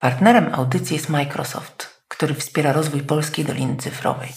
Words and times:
Partnerem 0.00 0.54
audycji 0.54 0.96
jest 0.96 1.08
Microsoft, 1.08 2.04
który 2.08 2.34
wspiera 2.34 2.72
rozwój 2.72 3.02
polskiej 3.02 3.44
Doliny 3.44 3.76
Cyfrowej. 3.76 4.28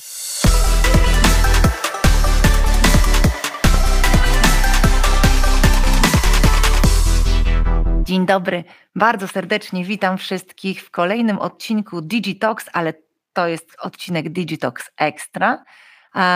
Dzień 8.04 8.26
dobry, 8.26 8.64
bardzo 8.96 9.28
serdecznie 9.28 9.86
witam 9.86 10.18
wszystkich 10.18 10.82
w 10.82 10.92
kolejnym 10.92 11.40
odcinku 11.40 12.02
Digitox, 12.02 12.70
ale 12.74 12.94
to 13.34 13.48
jest 13.48 13.76
odcinek 13.80 14.30
Digitox 14.30 14.92
Extra, 14.98 15.64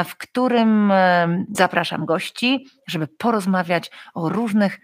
w 0.05 0.15
którym 0.17 0.91
zapraszam 1.51 2.05
gości, 2.05 2.65
żeby 2.87 3.07
porozmawiać 3.07 3.91
o 4.13 4.29
różnych 4.29 4.79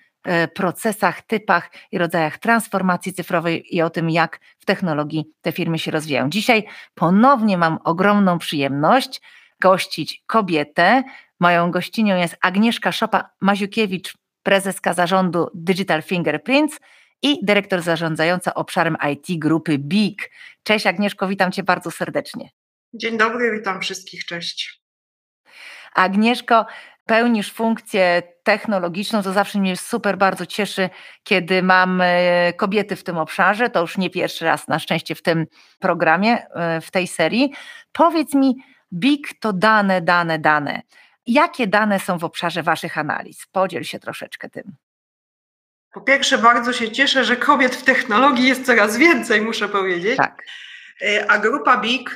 procesach, 0.53 1.21
typach 1.21 1.71
i 1.91 1.97
rodzajach 1.97 2.37
transformacji 2.37 3.13
cyfrowej 3.13 3.75
i 3.75 3.81
o 3.81 3.89
tym, 3.89 4.09
jak 4.09 4.39
w 4.59 4.65
technologii 4.65 5.25
te 5.41 5.51
firmy 5.51 5.79
się 5.79 5.91
rozwijają. 5.91 6.29
Dzisiaj 6.29 6.65
ponownie 6.95 7.57
mam 7.57 7.79
ogromną 7.83 8.39
przyjemność 8.39 9.21
gościć 9.61 10.23
kobietę. 10.27 11.03
Moją 11.39 11.71
gościnią 11.71 12.15
jest 12.15 12.37
Agnieszka 12.41 12.89
Szopa-Maziukiewicz, 12.89 14.13
prezeska 14.43 14.93
zarządu 14.93 15.49
Digital 15.53 16.01
Fingerprints 16.01 16.79
i 17.21 17.45
dyrektor 17.45 17.81
zarządzająca 17.81 18.53
obszarem 18.53 18.97
IT 19.11 19.39
grupy 19.39 19.77
BIG. 19.77 20.31
Cześć 20.63 20.87
Agnieszko, 20.87 21.27
witam 21.27 21.51
Cię 21.51 21.63
bardzo 21.63 21.91
serdecznie. 21.91 22.49
Dzień 22.93 23.17
dobry, 23.17 23.51
witam 23.51 23.81
wszystkich, 23.81 24.25
cześć. 24.25 24.83
Agnieszko, 25.93 26.65
pełnisz 27.05 27.53
funkcję 27.53 28.23
technologiczną, 28.43 29.23
to 29.23 29.33
zawsze 29.33 29.59
mnie 29.59 29.77
super 29.77 30.17
bardzo 30.17 30.45
cieszy, 30.45 30.89
kiedy 31.23 31.63
mam 31.63 32.01
e, 32.01 32.53
kobiety 32.53 32.95
w 32.95 33.03
tym 33.03 33.17
obszarze. 33.17 33.69
To 33.69 33.81
już 33.81 33.97
nie 33.97 34.09
pierwszy 34.09 34.45
raz 34.45 34.67
na 34.67 34.79
szczęście 34.79 35.15
w 35.15 35.21
tym 35.21 35.45
programie, 35.79 36.47
e, 36.49 36.81
w 36.81 36.91
tej 36.91 37.07
serii. 37.07 37.53
Powiedz 37.91 38.33
mi, 38.33 38.55
BIG 38.93 39.27
to 39.39 39.53
dane, 39.53 40.01
dane, 40.01 40.39
dane. 40.39 40.81
Jakie 41.27 41.67
dane 41.67 41.99
są 41.99 42.17
w 42.17 42.23
obszarze 42.23 42.63
Waszych 42.63 42.97
analiz? 42.97 43.45
Podziel 43.51 43.83
się 43.83 43.99
troszeczkę 43.99 44.49
tym. 44.49 44.75
Po 45.93 46.01
pierwsze, 46.01 46.37
bardzo 46.37 46.73
się 46.73 46.91
cieszę, 46.91 47.23
że 47.23 47.35
kobiet 47.35 47.75
w 47.75 47.83
technologii 47.83 48.47
jest 48.47 48.65
coraz 48.65 48.97
więcej, 48.97 49.41
muszę 49.41 49.69
powiedzieć. 49.69 50.17
Tak. 50.17 50.43
E, 51.01 51.31
a 51.31 51.37
grupa 51.37 51.77
BIG 51.77 52.13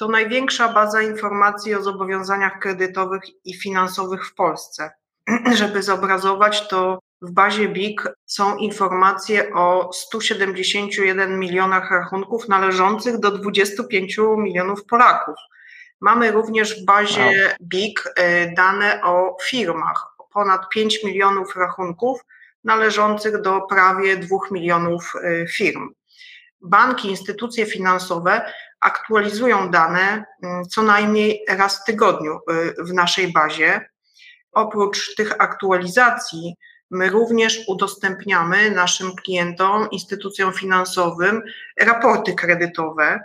to 0.00 0.08
największa 0.08 0.68
baza 0.68 1.02
informacji 1.02 1.74
o 1.74 1.82
zobowiązaniach 1.82 2.58
kredytowych 2.58 3.22
i 3.44 3.54
finansowych 3.54 4.26
w 4.26 4.34
Polsce. 4.34 4.90
Żeby 5.60 5.82
zobrazować, 5.82 6.68
to 6.68 6.98
w 7.22 7.30
bazie 7.32 7.68
BIG 7.68 8.08
są 8.26 8.56
informacje 8.56 9.54
o 9.54 9.90
171 9.92 11.38
milionach 11.38 11.90
rachunków 11.90 12.48
należących 12.48 13.18
do 13.18 13.30
25 13.30 14.16
milionów 14.36 14.84
Polaków. 14.84 15.34
Mamy 16.00 16.32
również 16.32 16.82
w 16.82 16.84
bazie 16.84 17.20
wow. 17.20 17.56
BIG 17.60 18.06
y, 18.06 18.12
dane 18.56 19.00
o 19.04 19.36
firmach, 19.48 20.06
ponad 20.32 20.68
5 20.68 21.04
milionów 21.04 21.56
rachunków 21.56 22.20
należących 22.64 23.40
do 23.40 23.60
prawie 23.60 24.16
2 24.16 24.36
milionów 24.50 25.12
y, 25.14 25.46
firm. 25.48 25.88
Banki, 26.62 27.08
instytucje 27.08 27.66
finansowe 27.66 28.52
aktualizują 28.80 29.70
dane 29.70 30.24
mm, 30.42 30.64
co 30.64 30.82
najmniej 30.82 31.44
raz 31.48 31.80
w 31.80 31.84
tygodniu 31.84 32.38
y, 32.50 32.84
w 32.84 32.92
naszej 32.92 33.32
bazie. 33.32 33.90
Oprócz 34.52 35.14
tych 35.14 35.40
aktualizacji, 35.40 36.54
my 36.90 37.10
również 37.10 37.60
udostępniamy 37.68 38.70
naszym 38.70 39.16
klientom, 39.16 39.90
instytucjom 39.90 40.52
finansowym 40.52 41.42
raporty 41.80 42.34
kredytowe, 42.34 43.20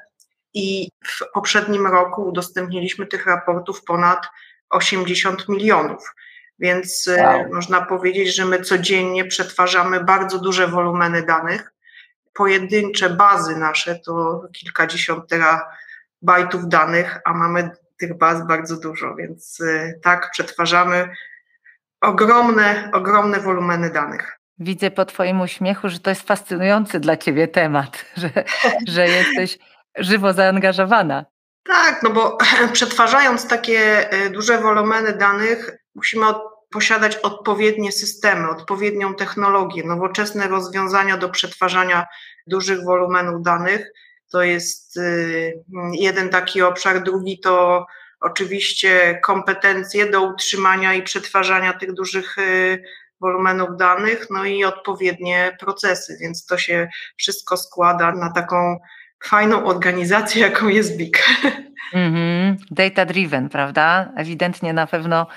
i 0.55 0.89
w 1.05 1.21
poprzednim 1.33 1.87
roku 1.87 2.27
udostępniliśmy 2.27 3.07
tych 3.07 3.25
raportów 3.25 3.83
ponad 3.83 4.27
80 4.69 5.49
milionów. 5.49 6.13
Więc 6.59 7.07
e, 7.07 7.23
wow. 7.23 7.53
można 7.53 7.85
powiedzieć, 7.85 8.35
że 8.35 8.45
my 8.45 8.61
codziennie 8.61 9.25
przetwarzamy 9.25 10.03
bardzo 10.03 10.39
duże 10.39 10.67
wolumeny 10.67 11.23
danych. 11.25 11.73
Pojedyncze 12.35 13.09
bazy 13.09 13.55
nasze 13.55 13.95
to 13.95 14.43
kilkadziesiąt 14.53 15.23
terabajtów 15.29 16.67
danych, 16.67 17.19
a 17.25 17.33
mamy 17.33 17.69
tych 17.97 18.17
baz 18.17 18.47
bardzo 18.47 18.77
dużo, 18.77 19.15
więc 19.15 19.61
e, 19.61 19.93
tak, 20.03 20.31
przetwarzamy 20.31 21.09
ogromne, 22.01 22.89
ogromne 22.93 23.39
wolumeny 23.39 23.89
danych. 23.89 24.39
Widzę 24.59 24.91
po 24.91 25.05
Twoim 25.05 25.41
uśmiechu, 25.41 25.89
że 25.89 25.99
to 25.99 26.09
jest 26.09 26.27
fascynujący 26.27 26.99
dla 26.99 27.17
Ciebie 27.17 27.47
temat, 27.47 28.05
że, 28.17 28.29
że 28.87 29.07
jesteś 29.07 29.57
żywo 29.97 30.33
zaangażowana. 30.33 31.25
Tak, 31.63 32.03
no 32.03 32.09
bo 32.09 32.37
przetwarzając 32.73 33.47
takie 33.47 34.09
e, 34.11 34.29
duże 34.29 34.57
wolumeny 34.57 35.13
danych, 35.13 35.77
musimy 35.95 36.27
od, 36.27 36.54
posiadać 36.75 37.15
odpowiednie 37.15 37.91
systemy, 37.91 38.49
odpowiednią 38.49 39.15
technologię, 39.15 39.83
nowoczesne 39.83 40.47
rozwiązania 40.47 41.17
do 41.17 41.29
przetwarzania 41.29 42.05
dużych 42.47 42.83
wolumenów 42.83 43.41
danych. 43.41 43.91
To 44.31 44.43
jest 44.43 44.97
e, 44.97 45.01
jeden 45.93 46.29
taki 46.29 46.61
obszar, 46.61 47.03
drugi 47.03 47.39
to 47.39 47.85
oczywiście 48.19 49.19
kompetencje 49.23 50.11
do 50.11 50.21
utrzymania 50.21 50.93
i 50.93 51.03
przetwarzania 51.03 51.73
tych 51.73 51.93
dużych 51.93 52.37
e, 52.37 52.77
wolumenów 53.21 53.69
danych, 53.77 54.27
no 54.29 54.45
i 54.45 54.63
odpowiednie 54.63 55.57
procesy, 55.59 56.17
więc 56.21 56.45
to 56.45 56.57
się 56.57 56.87
wszystko 57.17 57.57
składa 57.57 58.11
na 58.11 58.31
taką 58.31 58.79
fajną 59.27 59.65
organizację, 59.65 60.41
jaką 60.41 60.67
jest 60.67 60.97
BIG. 60.97 61.23
Mm-hmm. 61.93 62.55
Data 62.71 63.05
driven, 63.05 63.49
prawda? 63.49 64.11
Ewidentnie 64.15 64.73
na 64.73 64.87
pewno 64.87 65.27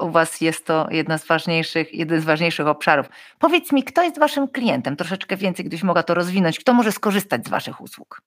u 0.00 0.10
Was 0.10 0.40
jest 0.40 0.66
to 0.66 0.86
jedna 0.90 1.18
z 1.18 1.26
ważniejszych, 1.26 1.94
jeden 1.94 2.20
z 2.20 2.24
ważniejszych 2.24 2.66
obszarów. 2.66 3.06
Powiedz 3.38 3.72
mi, 3.72 3.84
kto 3.84 4.02
jest 4.02 4.18
Waszym 4.18 4.48
klientem? 4.48 4.96
Troszeczkę 4.96 5.36
więcej, 5.36 5.64
gdybyś 5.64 5.82
mogła 5.82 6.02
to 6.02 6.14
rozwinąć. 6.14 6.60
Kto 6.60 6.74
może 6.74 6.92
skorzystać 6.92 7.46
z 7.46 7.48
Waszych 7.48 7.80
usług? 7.80 8.20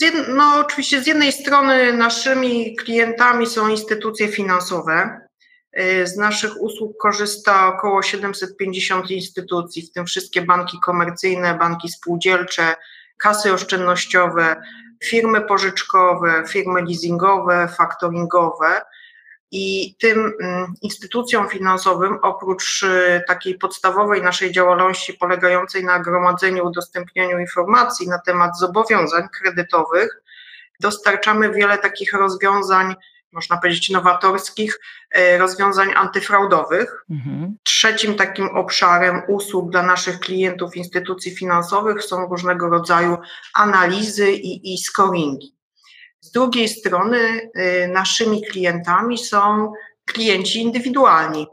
Jed, 0.00 0.14
no, 0.28 0.58
oczywiście 0.58 1.02
z 1.02 1.06
jednej 1.06 1.32
strony 1.32 1.92
naszymi 1.92 2.76
klientami 2.76 3.46
są 3.46 3.68
instytucje 3.68 4.28
finansowe. 4.28 5.20
Y, 5.78 6.06
z 6.06 6.16
naszych 6.16 6.62
usług 6.62 6.96
korzysta 6.96 7.68
około 7.68 8.02
750 8.02 9.10
instytucji, 9.10 9.82
w 9.82 9.92
tym 9.92 10.06
wszystkie 10.06 10.42
banki 10.42 10.78
komercyjne, 10.84 11.58
banki 11.58 11.88
spółdzielcze, 11.88 12.74
kasy 13.18 13.52
oszczędnościowe, 13.52 14.62
firmy 15.04 15.40
pożyczkowe, 15.40 16.44
firmy 16.48 16.82
leasingowe, 16.82 17.68
faktoringowe. 17.68 18.82
I 19.50 19.96
tym 20.00 20.32
mm, 20.40 20.74
instytucjom 20.82 21.48
finansowym, 21.48 22.18
oprócz 22.22 22.82
y, 22.82 23.22
takiej 23.26 23.58
podstawowej 23.58 24.22
naszej 24.22 24.52
działalności 24.52 25.14
polegającej 25.14 25.84
na 25.84 25.98
gromadzeniu, 25.98 26.66
udostępnianiu 26.66 27.38
informacji 27.38 28.08
na 28.08 28.18
temat 28.18 28.58
zobowiązań 28.58 29.28
kredytowych, 29.38 30.22
dostarczamy 30.80 31.50
wiele 31.50 31.78
takich 31.78 32.12
rozwiązań 32.12 32.94
można 33.34 33.56
powiedzieć, 33.56 33.90
nowatorskich 33.90 34.80
e, 35.10 35.38
rozwiązań 35.38 35.92
antyfraudowych. 35.96 37.04
Mhm. 37.10 37.56
Trzecim 37.62 38.14
takim 38.14 38.48
obszarem 38.48 39.22
usług 39.28 39.70
dla 39.70 39.82
naszych 39.82 40.20
klientów 40.20 40.76
instytucji 40.76 41.36
finansowych 41.36 42.04
są 42.04 42.28
różnego 42.28 42.68
rodzaju 42.68 43.18
analizy 43.54 44.32
i, 44.32 44.74
i 44.74 44.78
scoringi. 44.78 45.54
Z 46.20 46.30
drugiej 46.30 46.68
strony 46.68 47.50
e, 47.54 47.88
naszymi 47.88 48.42
klientami 48.42 49.18
są 49.18 49.72
klienci 50.04 50.62
indywidualni, 50.62 51.46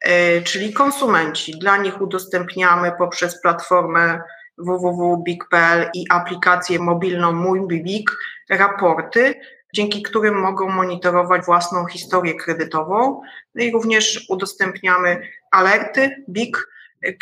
e, 0.00 0.42
czyli 0.42 0.72
konsumenci. 0.72 1.58
Dla 1.58 1.76
nich 1.76 2.00
udostępniamy 2.00 2.92
poprzez 2.98 3.40
platformę 3.42 4.20
www.big.pl 4.58 5.90
i 5.94 6.04
aplikację 6.10 6.78
mobilną 6.78 7.32
Mój 7.32 7.66
Big 7.68 8.10
raporty, 8.50 9.34
dzięki 9.74 10.02
którym 10.02 10.40
mogą 10.40 10.68
monitorować 10.68 11.44
własną 11.44 11.86
historię 11.86 12.34
kredytową. 12.34 13.20
No 13.54 13.64
i 13.64 13.72
również 13.72 14.26
udostępniamy 14.28 15.28
alerty 15.50 16.24
BIG, 16.28 16.68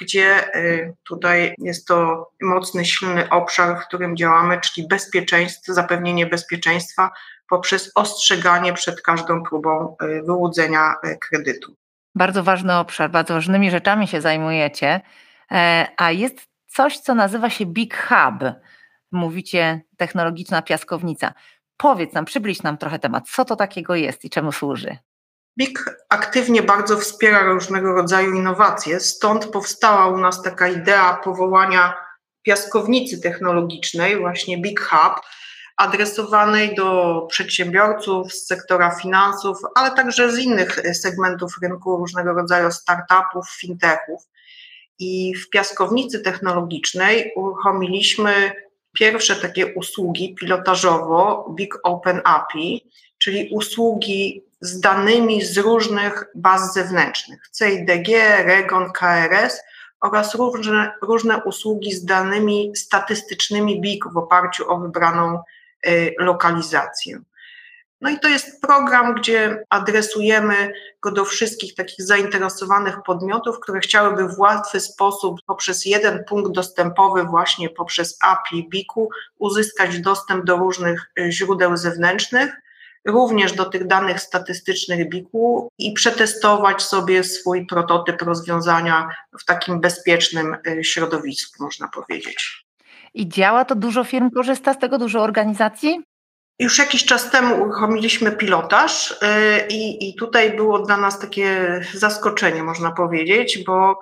gdzie 0.00 0.56
y, 0.56 0.94
tutaj 1.04 1.54
jest 1.58 1.86
to 1.86 2.28
mocny, 2.42 2.84
silny 2.84 3.30
obszar, 3.30 3.80
w 3.80 3.86
którym 3.86 4.16
działamy, 4.16 4.60
czyli 4.60 4.88
bezpieczeństwo, 4.88 5.74
zapewnienie 5.74 6.26
bezpieczeństwa 6.26 7.10
poprzez 7.48 7.92
ostrzeganie 7.94 8.72
przed 8.72 9.02
każdą 9.02 9.42
próbą 9.42 9.96
y, 10.02 10.22
wyłudzenia 10.22 10.94
y, 11.04 11.18
kredytu. 11.18 11.76
Bardzo 12.14 12.42
ważny 12.42 12.76
obszar, 12.78 13.10
bardzo 13.10 13.34
ważnymi 13.34 13.70
rzeczami 13.70 14.08
się 14.08 14.20
zajmujecie, 14.20 15.00
e, 15.52 15.86
a 15.96 16.10
jest 16.10 16.48
coś, 16.66 16.98
co 16.98 17.14
nazywa 17.14 17.50
się 17.50 17.66
Big 17.66 17.96
Hub. 17.96 18.52
Mówicie 19.12 19.80
technologiczna 19.96 20.62
piaskownica. 20.62 21.32
Powiedz 21.76 22.12
nam, 22.12 22.24
przybliż 22.24 22.62
nam 22.62 22.78
trochę 22.78 22.98
temat, 22.98 23.28
co 23.28 23.44
to 23.44 23.56
takiego 23.56 23.94
jest 23.94 24.24
i 24.24 24.30
czemu 24.30 24.52
służy. 24.52 24.98
BIG 25.58 25.84
aktywnie 26.08 26.62
bardzo 26.62 26.98
wspiera 26.98 27.44
różnego 27.44 27.92
rodzaju 27.92 28.34
innowacje, 28.34 29.00
stąd 29.00 29.46
powstała 29.46 30.06
u 30.06 30.18
nas 30.18 30.42
taka 30.42 30.68
idea 30.68 31.20
powołania 31.24 31.94
piaskownicy 32.42 33.20
technologicznej, 33.20 34.18
właśnie 34.18 34.58
Big 34.58 34.80
Hub, 34.80 35.20
adresowanej 35.76 36.74
do 36.74 37.20
przedsiębiorców 37.30 38.32
z 38.32 38.46
sektora 38.46 38.90
finansów, 38.90 39.58
ale 39.74 39.90
także 39.90 40.32
z 40.32 40.38
innych 40.38 40.80
segmentów 40.94 41.52
rynku, 41.62 41.96
różnego 41.96 42.32
rodzaju 42.32 42.70
startupów, 42.70 43.50
fintechów. 43.60 44.22
I 44.98 45.34
w 45.34 45.50
piaskownicy 45.50 46.20
technologicznej 46.20 47.32
uruchomiliśmy 47.36 48.52
pierwsze 48.98 49.36
takie 49.36 49.74
usługi 49.74 50.34
pilotażowo 50.34 51.50
Big 51.54 51.74
Open 51.82 52.20
API, 52.24 52.90
czyli 53.18 53.48
usługi 53.52 54.42
z 54.60 54.80
danymi 54.80 55.44
z 55.44 55.58
różnych 55.58 56.24
baz 56.34 56.74
zewnętrznych 56.74 57.40
CIDG, 57.58 58.08
REGON, 58.44 58.92
KRS 58.92 59.60
oraz 60.00 60.34
różne, 60.34 60.92
różne 61.02 61.44
usługi 61.44 61.92
z 61.92 62.04
danymi 62.04 62.72
statystycznymi 62.76 63.80
BIG 63.80 64.04
w 64.12 64.16
oparciu 64.16 64.70
o 64.70 64.78
wybraną 64.78 65.40
y, 65.86 66.14
lokalizację. 66.18 67.20
No 68.00 68.10
i 68.10 68.20
to 68.20 68.28
jest 68.28 68.62
program, 68.62 69.14
gdzie 69.14 69.64
adresujemy 69.70 70.72
go 71.02 71.12
do 71.12 71.24
wszystkich 71.24 71.74
takich 71.74 72.06
zainteresowanych 72.06 73.02
podmiotów, 73.06 73.60
które 73.60 73.80
chciałyby 73.80 74.28
w 74.28 74.38
łatwy 74.38 74.80
sposób 74.80 75.40
poprzez 75.46 75.86
jeden 75.86 76.24
punkt 76.24 76.52
dostępowy, 76.52 77.24
właśnie 77.24 77.70
poprzez 77.70 78.18
API 78.22 78.68
BIK-u, 78.68 79.08
uzyskać 79.38 80.00
dostęp 80.00 80.44
do 80.44 80.56
różnych 80.56 81.12
y, 81.18 81.32
źródeł 81.32 81.76
zewnętrznych, 81.76 82.56
również 83.04 83.52
do 83.52 83.64
tych 83.64 83.86
danych 83.86 84.20
statystycznych 84.20 85.08
BIK-u 85.08 85.68
i 85.78 85.92
przetestować 85.92 86.82
sobie 86.82 87.24
swój 87.24 87.66
prototyp 87.66 88.22
rozwiązania 88.22 89.08
w 89.40 89.44
takim 89.44 89.80
bezpiecznym 89.80 90.56
y, 90.66 90.84
środowisku, 90.84 91.64
można 91.64 91.88
powiedzieć. 91.88 92.66
I 93.14 93.28
działa 93.28 93.64
to 93.64 93.74
dużo 93.74 94.04
firm, 94.04 94.30
korzysta 94.30 94.74
z 94.74 94.78
tego, 94.78 94.98
dużo 94.98 95.22
organizacji? 95.22 96.04
Już 96.58 96.78
jakiś 96.78 97.04
czas 97.04 97.30
temu 97.30 97.62
uruchomiliśmy 97.62 98.32
pilotaż 98.32 99.10
y, 99.10 99.16
i, 99.68 100.08
i 100.08 100.14
tutaj 100.14 100.56
było 100.56 100.78
dla 100.78 100.96
nas 100.96 101.18
takie 101.18 101.80
zaskoczenie, 101.94 102.62
można 102.62 102.92
powiedzieć, 102.92 103.64
bo 103.66 104.00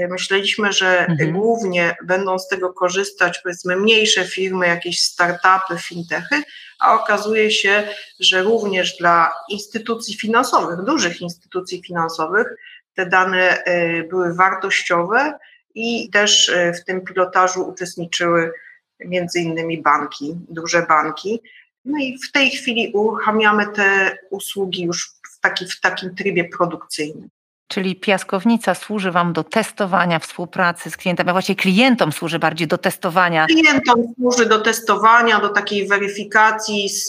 y, 0.00 0.08
myśleliśmy, 0.08 0.72
że 0.72 1.06
mhm. 1.06 1.32
głównie 1.32 1.96
będą 2.04 2.38
z 2.38 2.48
tego 2.48 2.72
korzystać 2.72 3.40
powiedzmy 3.42 3.76
mniejsze 3.76 4.24
firmy, 4.24 4.66
jakieś 4.66 5.02
startupy, 5.02 5.78
fintechy, 5.78 6.42
a 6.78 6.94
okazuje 6.94 7.50
się, 7.50 7.88
że 8.20 8.42
również 8.42 8.96
dla 8.96 9.32
instytucji 9.48 10.16
finansowych, 10.18 10.84
dużych 10.84 11.20
instytucji 11.20 11.82
finansowych, 11.86 12.46
te 12.94 13.06
dane 13.06 13.64
y, 13.66 14.06
były 14.10 14.34
wartościowe 14.34 15.38
i 15.74 16.10
też 16.10 16.52
w 16.80 16.84
tym 16.84 17.00
pilotażu 17.00 17.68
uczestniczyły 17.68 18.52
między 19.00 19.40
innymi 19.40 19.82
banki, 19.82 20.34
duże 20.48 20.82
banki. 20.82 21.42
No 21.86 21.98
i 21.98 22.18
w 22.18 22.32
tej 22.32 22.50
chwili 22.50 22.92
uruchamiamy 22.94 23.66
te 23.66 24.18
usługi 24.30 24.82
już 24.82 25.10
w, 25.36 25.40
taki, 25.40 25.66
w 25.66 25.80
takim 25.80 26.14
trybie 26.14 26.44
produkcyjnym. 26.44 27.28
Czyli 27.68 27.96
piaskownica 27.96 28.74
służy 28.74 29.10
Wam 29.10 29.32
do 29.32 29.44
testowania 29.44 30.18
współpracy 30.18 30.90
z 30.90 30.96
klientem, 30.96 31.28
a 31.28 31.32
właściwie 31.32 31.56
klientom 31.56 32.12
służy 32.12 32.38
bardziej 32.38 32.66
do 32.66 32.78
testowania. 32.78 33.46
Klientom 33.46 34.14
służy 34.14 34.46
do 34.46 34.60
testowania, 34.60 35.40
do 35.40 35.48
takiej 35.48 35.88
weryfikacji 35.88 36.88
z, 36.88 37.08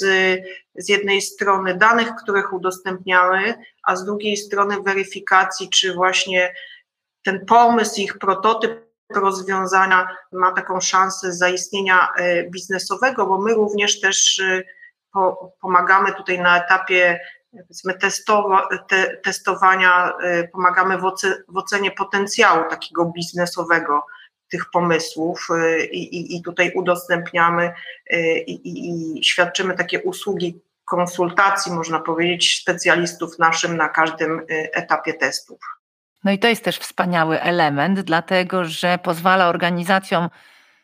z 0.75 0.89
jednej 0.89 1.21
strony 1.21 1.77
danych, 1.77 2.09
których 2.23 2.53
udostępniamy, 2.53 3.53
a 3.83 3.95
z 3.95 4.05
drugiej 4.05 4.37
strony 4.37 4.81
weryfikacji, 4.81 5.69
czy 5.69 5.93
właśnie 5.93 6.53
ten 7.23 7.45
pomysł, 7.45 8.01
ich 8.01 8.17
prototyp 8.17 8.86
rozwiązania 9.09 10.07
ma 10.31 10.51
taką 10.51 10.81
szansę 10.81 11.33
zaistnienia 11.33 12.09
e, 12.17 12.49
biznesowego, 12.49 13.27
bo 13.27 13.41
my 13.41 13.53
również 13.53 14.01
też 14.01 14.39
e, 14.39 14.63
pomagamy 15.61 16.13
tutaj 16.13 16.39
na 16.39 16.65
etapie 16.65 17.19
testowa, 18.01 18.67
te, 18.87 19.17
testowania, 19.17 20.13
e, 20.23 20.47
pomagamy 20.47 20.97
w, 20.97 21.05
oce, 21.05 21.43
w 21.47 21.57
ocenie 21.57 21.91
potencjału 21.91 22.69
takiego 22.69 23.05
biznesowego 23.05 24.05
tych 24.51 24.69
pomysłów 24.73 25.47
i, 25.91 25.97
i, 25.97 26.35
i 26.35 26.43
tutaj 26.43 26.71
udostępniamy 26.75 27.73
i, 28.47 28.61
i, 28.63 29.23
świadczymy 29.23 29.77
takie 29.77 30.01
usługi 30.01 30.61
konsultacji, 30.85 31.71
można 31.71 31.99
powiedzieć, 31.99 32.61
specjalistów 32.61 33.39
naszym 33.39 33.77
na 33.77 33.89
każdym 33.89 34.41
etapie 34.73 35.13
testów. 35.13 35.76
No 36.27 36.33
i 36.33 36.39
to 36.39 36.47
jest 36.47 36.63
też 36.63 36.77
wspaniały 36.77 37.41
element, 37.41 37.99
dlatego 37.99 38.65
że 38.65 38.99
pozwala 39.03 39.47
organizacjom 39.47 40.29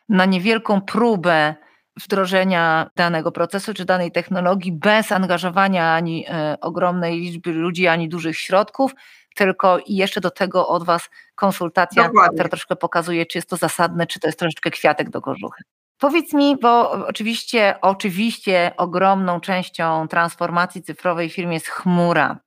na 0.09 0.25
niewielką 0.25 0.81
próbę 0.81 1.55
wdrożenia 1.97 2.89
danego 2.95 3.31
procesu 3.31 3.73
czy 3.73 3.85
danej 3.85 4.11
technologii 4.11 4.71
bez 4.71 5.11
angażowania 5.11 5.93
ani 5.93 6.25
e, 6.27 6.57
ogromnej 6.61 7.19
liczby 7.19 7.51
ludzi, 7.51 7.87
ani 7.87 8.09
dużych 8.09 8.37
środków, 8.37 8.91
tylko 9.35 9.79
i 9.79 9.95
jeszcze 9.95 10.21
do 10.21 10.31
tego 10.31 10.67
od 10.67 10.83
Was 10.83 11.09
konsultacja, 11.35 12.03
Dokładnie. 12.03 12.37
która 12.37 12.49
troszkę 12.49 12.75
pokazuje, 12.75 13.25
czy 13.25 13.37
jest 13.37 13.49
to 13.49 13.57
zasadne, 13.57 14.07
czy 14.07 14.19
to 14.19 14.27
jest 14.27 14.39
troszeczkę 14.39 14.71
kwiatek 14.71 15.09
do 15.09 15.21
kożuchy. 15.21 15.63
Powiedz 15.97 16.33
mi, 16.33 16.57
bo 16.61 16.91
oczywiście, 16.91 17.75
oczywiście 17.81 18.71
ogromną 18.77 19.39
częścią 19.39 20.07
transformacji 20.07 20.83
cyfrowej 20.83 21.29
firmy 21.29 21.53
jest 21.53 21.67
chmura. 21.67 22.37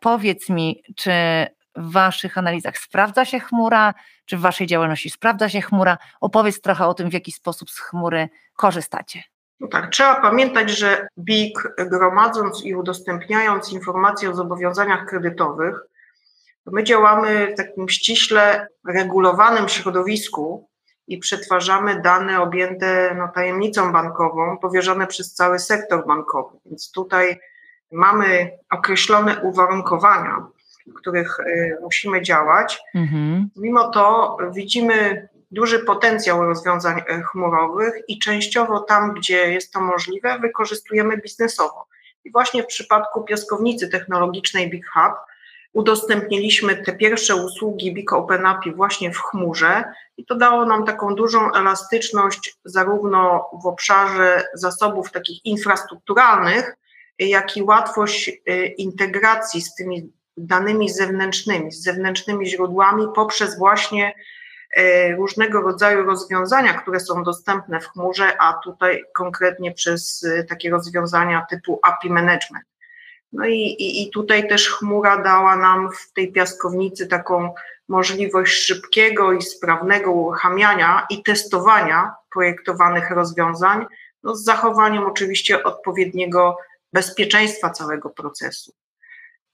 Powiedz 0.00 0.48
mi, 0.48 0.82
czy 0.96 1.12
w 1.76 1.92
Waszych 1.92 2.38
analizach 2.38 2.78
sprawdza 2.78 3.24
się 3.24 3.40
chmura, 3.40 3.94
czy 4.24 4.36
w 4.36 4.40
Waszej 4.40 4.66
działalności 4.66 5.10
sprawdza 5.10 5.48
się 5.48 5.60
chmura? 5.60 5.98
Opowiedz 6.20 6.60
trochę 6.60 6.86
o 6.86 6.94
tym, 6.94 7.10
w 7.10 7.12
jaki 7.12 7.32
sposób 7.32 7.70
z 7.70 7.78
chmury 7.78 8.28
korzystacie. 8.56 9.22
No 9.60 9.68
tak, 9.68 9.90
trzeba 9.90 10.20
pamiętać, 10.20 10.70
że 10.70 11.08
BIG 11.18 11.62
gromadząc 11.78 12.64
i 12.64 12.74
udostępniając 12.74 13.72
informacje 13.72 14.30
o 14.30 14.34
zobowiązaniach 14.34 15.06
kredytowych, 15.06 15.76
my 16.66 16.84
działamy 16.84 17.52
w 17.52 17.56
takim 17.56 17.88
ściśle 17.88 18.68
regulowanym 18.88 19.68
środowisku 19.68 20.68
i 21.06 21.18
przetwarzamy 21.18 22.02
dane 22.02 22.40
objęte 22.40 23.14
no, 23.18 23.28
tajemnicą 23.34 23.92
bankową, 23.92 24.58
powierzone 24.58 25.06
przez 25.06 25.34
cały 25.34 25.58
sektor 25.58 26.06
bankowy. 26.06 26.58
Więc 26.64 26.90
tutaj 26.90 27.38
mamy 27.92 28.50
określone 28.70 29.40
uwarunkowania, 29.42 30.46
w 30.86 30.94
których 30.94 31.40
y, 31.40 31.76
musimy 31.82 32.22
działać. 32.22 32.78
Mhm. 32.94 33.50
Mimo 33.56 33.90
to 33.90 34.36
widzimy 34.54 35.28
duży 35.50 35.78
potencjał 35.78 36.44
rozwiązań 36.44 36.98
y, 36.98 37.22
chmurowych 37.22 37.94
i 38.08 38.18
częściowo 38.18 38.80
tam, 38.80 39.14
gdzie 39.14 39.52
jest 39.52 39.72
to 39.72 39.80
możliwe, 39.80 40.38
wykorzystujemy 40.38 41.16
biznesowo. 41.16 41.86
I 42.24 42.32
właśnie 42.32 42.62
w 42.62 42.66
przypadku 42.66 43.24
piaskownicy 43.24 43.88
technologicznej 43.88 44.70
Big 44.70 44.86
Hub 44.86 45.14
udostępniliśmy 45.72 46.76
te 46.76 46.92
pierwsze 46.92 47.36
usługi 47.36 47.94
Big 47.94 48.12
Open 48.12 48.46
API 48.46 48.74
właśnie 48.74 49.12
w 49.12 49.18
chmurze 49.18 49.84
i 50.16 50.24
to 50.24 50.34
dało 50.34 50.66
nam 50.66 50.84
taką 50.84 51.14
dużą 51.14 51.52
elastyczność 51.52 52.56
zarówno 52.64 53.50
w 53.62 53.66
obszarze 53.66 54.44
zasobów 54.54 55.12
takich 55.12 55.44
infrastrukturalnych, 55.44 56.76
jak 57.18 57.56
i 57.56 57.62
łatwość 57.62 58.28
y, 58.28 58.66
integracji 58.66 59.62
z 59.62 59.74
tymi 59.74 60.12
danymi 60.36 60.88
zewnętrznymi, 60.90 61.72
z 61.72 61.82
zewnętrznymi 61.82 62.46
źródłami 62.46 63.06
poprzez 63.14 63.58
właśnie 63.58 64.14
e, 64.76 65.12
różnego 65.16 65.60
rodzaju 65.60 66.02
rozwiązania, 66.02 66.74
które 66.74 67.00
są 67.00 67.22
dostępne 67.22 67.80
w 67.80 67.88
chmurze, 67.88 68.40
a 68.40 68.52
tutaj 68.52 69.04
konkretnie 69.14 69.72
przez 69.72 70.24
e, 70.24 70.44
takie 70.44 70.70
rozwiązania 70.70 71.46
typu 71.50 71.80
API 71.82 72.10
Management. 72.10 72.64
No 73.32 73.46
i, 73.46 73.58
i, 73.58 74.02
i 74.02 74.10
tutaj 74.10 74.48
też 74.48 74.70
chmura 74.70 75.22
dała 75.22 75.56
nam 75.56 75.90
w 75.92 76.12
tej 76.12 76.32
piaskownicy 76.32 77.06
taką 77.06 77.54
możliwość 77.88 78.52
szybkiego 78.52 79.32
i 79.32 79.42
sprawnego 79.42 80.12
uruchamiania 80.12 81.06
i 81.10 81.22
testowania 81.22 82.14
projektowanych 82.32 83.10
rozwiązań, 83.10 83.86
no 84.22 84.34
z 84.34 84.44
zachowaniem 84.44 85.06
oczywiście 85.06 85.62
odpowiedniego 85.62 86.56
bezpieczeństwa 86.92 87.70
całego 87.70 88.10
procesu. 88.10 88.72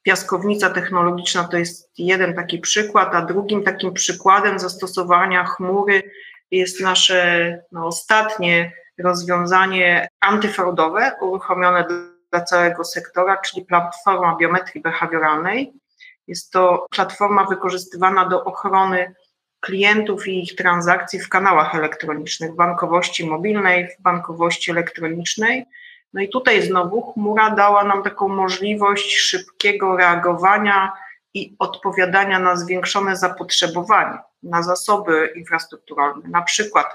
Piaskownica 0.03 0.71
technologiczna 0.71 1.45
to 1.45 1.57
jest 1.57 1.91
jeden 1.99 2.35
taki 2.35 2.59
przykład, 2.59 3.15
a 3.15 3.23
drugim 3.23 3.65
takim 3.65 3.93
przykładem 3.93 4.59
zastosowania 4.59 5.45
chmury 5.45 6.03
jest 6.51 6.81
nasze 6.81 7.59
no, 7.73 7.87
ostatnie 7.87 8.73
rozwiązanie 8.99 10.09
antyfraudowe 10.21 11.13
uruchomione 11.21 11.85
dla 12.31 12.41
całego 12.41 12.85
sektora, 12.85 13.37
czyli 13.37 13.67
platforma 13.67 14.37
biometrii 14.37 14.83
behawioralnej. 14.83 15.73
Jest 16.27 16.53
to 16.53 16.87
platforma 16.91 17.45
wykorzystywana 17.45 18.29
do 18.29 18.45
ochrony 18.45 19.15
klientów 19.61 20.29
i 20.29 20.43
ich 20.43 20.55
transakcji 20.57 21.21
w 21.21 21.29
kanałach 21.29 21.75
elektronicznych, 21.75 22.55
bankowości 22.55 23.27
mobilnej, 23.27 23.89
w 23.89 24.03
bankowości 24.03 24.71
elektronicznej 24.71 25.67
no 26.13 26.21
i 26.21 26.29
tutaj 26.29 26.63
znowu 26.63 27.13
chmura 27.13 27.51
dała 27.51 27.85
nam 27.85 28.03
taką 28.03 28.29
możliwość 28.29 29.17
szybkiego 29.17 29.97
reagowania 29.97 30.93
i 31.35 31.57
odpowiadania 31.59 32.39
na 32.39 32.57
zwiększone 32.57 33.17
zapotrzebowanie 33.17 34.19
na 34.43 34.63
zasoby 34.63 35.33
infrastrukturalne. 35.37 36.29
Na 36.29 36.43
przykład 36.43 36.87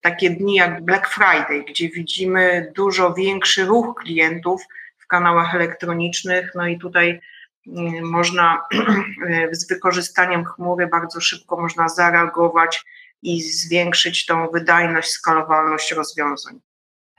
takie 0.00 0.30
dni 0.30 0.54
jak 0.54 0.84
Black 0.84 1.08
Friday, 1.08 1.64
gdzie 1.68 1.88
widzimy 1.88 2.72
dużo 2.76 3.14
większy 3.14 3.64
ruch 3.64 3.94
klientów 4.02 4.62
w 4.98 5.06
kanałach 5.06 5.54
elektronicznych, 5.54 6.52
no 6.54 6.66
i 6.66 6.78
tutaj 6.78 7.20
mm, 7.66 8.04
można 8.04 8.64
z 9.52 9.68
wykorzystaniem 9.68 10.44
chmury 10.44 10.86
bardzo 10.86 11.20
szybko 11.20 11.56
można 11.56 11.88
zareagować 11.88 12.84
i 13.22 13.42
zwiększyć 13.42 14.26
tą 14.26 14.48
wydajność, 14.48 15.10
skalowalność 15.10 15.92
rozwiązań. 15.92 16.60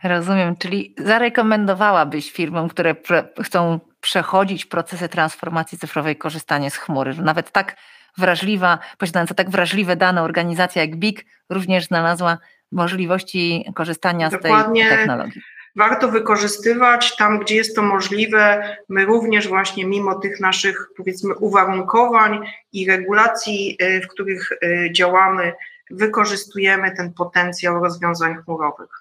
Rozumiem, 0.04 0.56
czyli 0.58 0.96
zarekomendowałabyś 0.98 2.32
firmom, 2.32 2.70
które 2.70 2.96
chcą 3.44 3.80
przechodzić 4.02 4.66
procesy 4.66 5.10
transformacji 5.10 5.78
cyfrowej 5.78 6.16
korzystanie 6.16 6.72
z 6.72 6.76
chmury, 6.76 7.14
że 7.14 7.22
nawet 7.22 7.52
tak 7.52 7.76
wrażliwa, 8.18 8.80
posiadająca 8.98 9.34
tak 9.34 9.50
wrażliwe 9.50 9.96
dane 9.96 10.24
organizacja 10.24 10.82
jak 10.82 10.96
BIG 10.96 11.26
również 11.50 11.86
znalazła 11.86 12.38
możliwości 12.72 13.72
korzystania 13.76 14.30
Dokładnie. 14.30 14.86
z 14.86 14.90
tej 14.90 14.98
technologii. 14.98 15.42
Warto 15.76 16.08
wykorzystywać 16.08 17.16
tam, 17.16 17.40
gdzie 17.40 17.56
jest 17.56 17.76
to 17.76 17.82
możliwe. 17.82 18.76
My 18.90 19.06
również 19.06 19.48
właśnie 19.48 19.86
mimo 19.86 20.16
tych 20.16 20.40
naszych 20.40 20.90
powiedzmy 20.98 21.36
uwarunkowań 21.36 22.40
i 22.74 22.88
regulacji, 22.88 23.78
y, 23.82 24.02
w 24.02 24.08
których 24.08 24.52
y, 24.52 24.90
działamy, 24.92 25.54
wykorzystujemy 25.92 26.96
ten 26.96 27.14
potencjał 27.14 27.84
rozwiązań 27.84 28.36
chmurowych. 28.36 28.99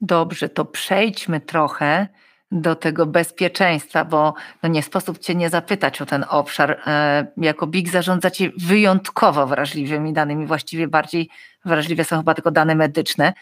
Dobrze, 0.00 0.48
to 0.48 0.64
przejdźmy 0.64 1.40
trochę 1.40 2.08
do 2.50 2.74
tego 2.74 3.06
bezpieczeństwa, 3.06 4.04
bo 4.04 4.34
no 4.62 4.68
nie 4.68 4.82
sposób 4.82 5.18
Cię 5.18 5.34
nie 5.34 5.50
zapytać 5.50 6.02
o 6.02 6.06
ten 6.06 6.24
obszar. 6.28 6.80
E, 6.86 7.26
jako 7.36 7.66
BIG 7.66 7.88
zarządzacie 7.88 8.50
wyjątkowo 8.58 9.46
wrażliwymi 9.46 10.12
danymi, 10.12 10.46
właściwie 10.46 10.88
bardziej 10.88 11.28
wrażliwe 11.64 12.04
są 12.04 12.16
chyba 12.16 12.34
tylko 12.34 12.50
dane 12.50 12.74
medyczne. 12.74 13.32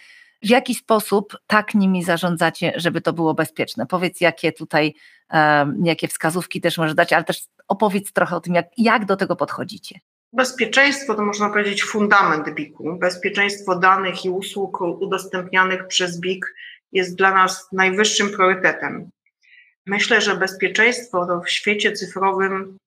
W 0.43 0.49
jaki 0.49 0.75
sposób 0.75 1.37
tak 1.47 1.75
nimi 1.75 2.05
zarządzacie, 2.05 2.73
żeby 2.77 3.01
to 3.01 3.13
było 3.13 3.35
bezpieczne? 3.35 3.87
Powiedz, 3.87 4.21
jakie 4.21 4.53
tutaj, 4.53 4.95
e, 5.33 5.67
jakie 5.83 6.09
wskazówki 6.09 6.61
też 6.61 6.79
możesz 6.79 6.95
dać, 6.95 7.13
ale 7.13 7.25
też 7.25 7.43
opowiedz 7.69 8.13
trochę 8.13 8.37
o 8.37 8.41
tym, 8.41 8.55
jak, 8.55 8.67
jak 8.77 9.05
do 9.05 9.17
tego 9.17 9.37
podchodzicie. 9.37 10.01
Bezpieczeństwo 10.37 11.15
to 11.15 11.23
można 11.23 11.49
powiedzieć 11.51 11.85
fundament 11.85 12.51
BIG-u. 12.51 12.99
Bezpieczeństwo 12.99 13.77
danych 13.77 14.25
i 14.25 14.31
usług 14.31 14.81
udostępnianych 14.81 15.87
przez 15.87 16.21
BIG 16.21 16.55
jest 16.93 17.17
dla 17.17 17.35
nas 17.35 17.69
najwyższym 17.73 18.31
priorytetem. 18.31 19.11
Myślę, 19.87 20.21
że 20.21 20.37
bezpieczeństwo 20.37 21.27
to 21.27 21.41
w 21.41 21.51
świecie 21.51 21.93
cyfrowym 21.93 22.79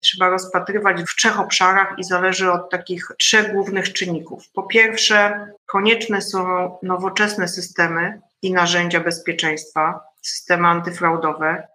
trzeba 0.00 0.28
rozpatrywać 0.28 1.02
w 1.02 1.16
trzech 1.16 1.40
obszarach 1.40 1.94
i 1.98 2.04
zależy 2.04 2.52
od 2.52 2.70
takich 2.70 3.08
trzech 3.18 3.52
głównych 3.52 3.92
czynników. 3.92 4.50
Po 4.52 4.62
pierwsze, 4.62 5.48
konieczne 5.66 6.22
są 6.22 6.70
nowoczesne 6.82 7.48
systemy 7.48 8.20
i 8.42 8.52
narzędzia 8.52 9.00
bezpieczeństwa, 9.00 10.00
systemy 10.22 10.68
antyfraudowe. 10.68 11.68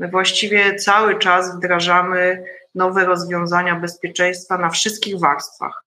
My 0.00 0.08
właściwie 0.08 0.74
cały 0.74 1.18
czas 1.18 1.56
wdrażamy 1.56 2.44
nowe 2.74 3.04
rozwiązania 3.04 3.76
bezpieczeństwa 3.76 4.58
na 4.58 4.70
wszystkich 4.70 5.18
warstwach. 5.18 5.84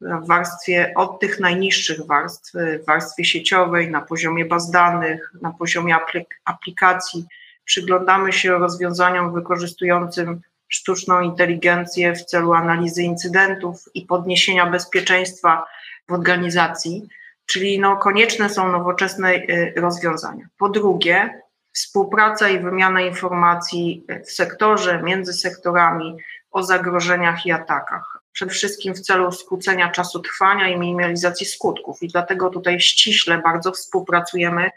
W 0.00 0.26
warstwie 0.26 0.92
od 0.96 1.20
tych 1.20 1.40
najniższych 1.40 2.06
warstw, 2.06 2.52
w 2.54 2.86
warstwie 2.86 3.24
sieciowej, 3.24 3.90
na 3.90 4.00
poziomie 4.00 4.44
baz 4.44 4.70
danych, 4.70 5.32
na 5.42 5.50
poziomie 5.50 5.96
aplikacji. 6.44 7.24
Przyglądamy 7.64 8.32
się 8.32 8.58
rozwiązaniom 8.58 9.34
wykorzystującym 9.34 10.40
sztuczną 10.68 11.20
inteligencję 11.20 12.14
w 12.14 12.24
celu 12.24 12.52
analizy 12.52 13.02
incydentów 13.02 13.84
i 13.94 14.02
podniesienia 14.02 14.66
bezpieczeństwa 14.66 15.64
w 16.08 16.12
organizacji, 16.12 17.08
czyli 17.46 17.80
no, 17.80 17.96
konieczne 17.96 18.48
są 18.48 18.72
nowoczesne 18.72 19.34
y, 19.34 19.72
rozwiązania. 19.76 20.46
Po 20.58 20.68
drugie, 20.68 21.45
współpraca 21.76 22.48
i 22.48 22.58
wymiana 22.58 23.00
informacji 23.00 24.04
w 24.26 24.30
sektorze, 24.30 25.02
między 25.02 25.32
sektorami 25.32 26.16
o 26.50 26.62
zagrożeniach 26.62 27.46
i 27.46 27.52
atakach. 27.52 28.18
Przede 28.32 28.52
wszystkim 28.52 28.94
w 28.94 29.00
celu 29.00 29.32
skrócenia 29.32 29.90
czasu 29.90 30.20
trwania 30.20 30.68
i 30.68 30.78
minimalizacji 30.78 31.46
skutków. 31.46 32.02
I 32.02 32.08
dlatego 32.08 32.50
tutaj 32.50 32.80
ściśle 32.80 33.38
bardzo 33.38 33.72
współpracujemy 33.72 34.70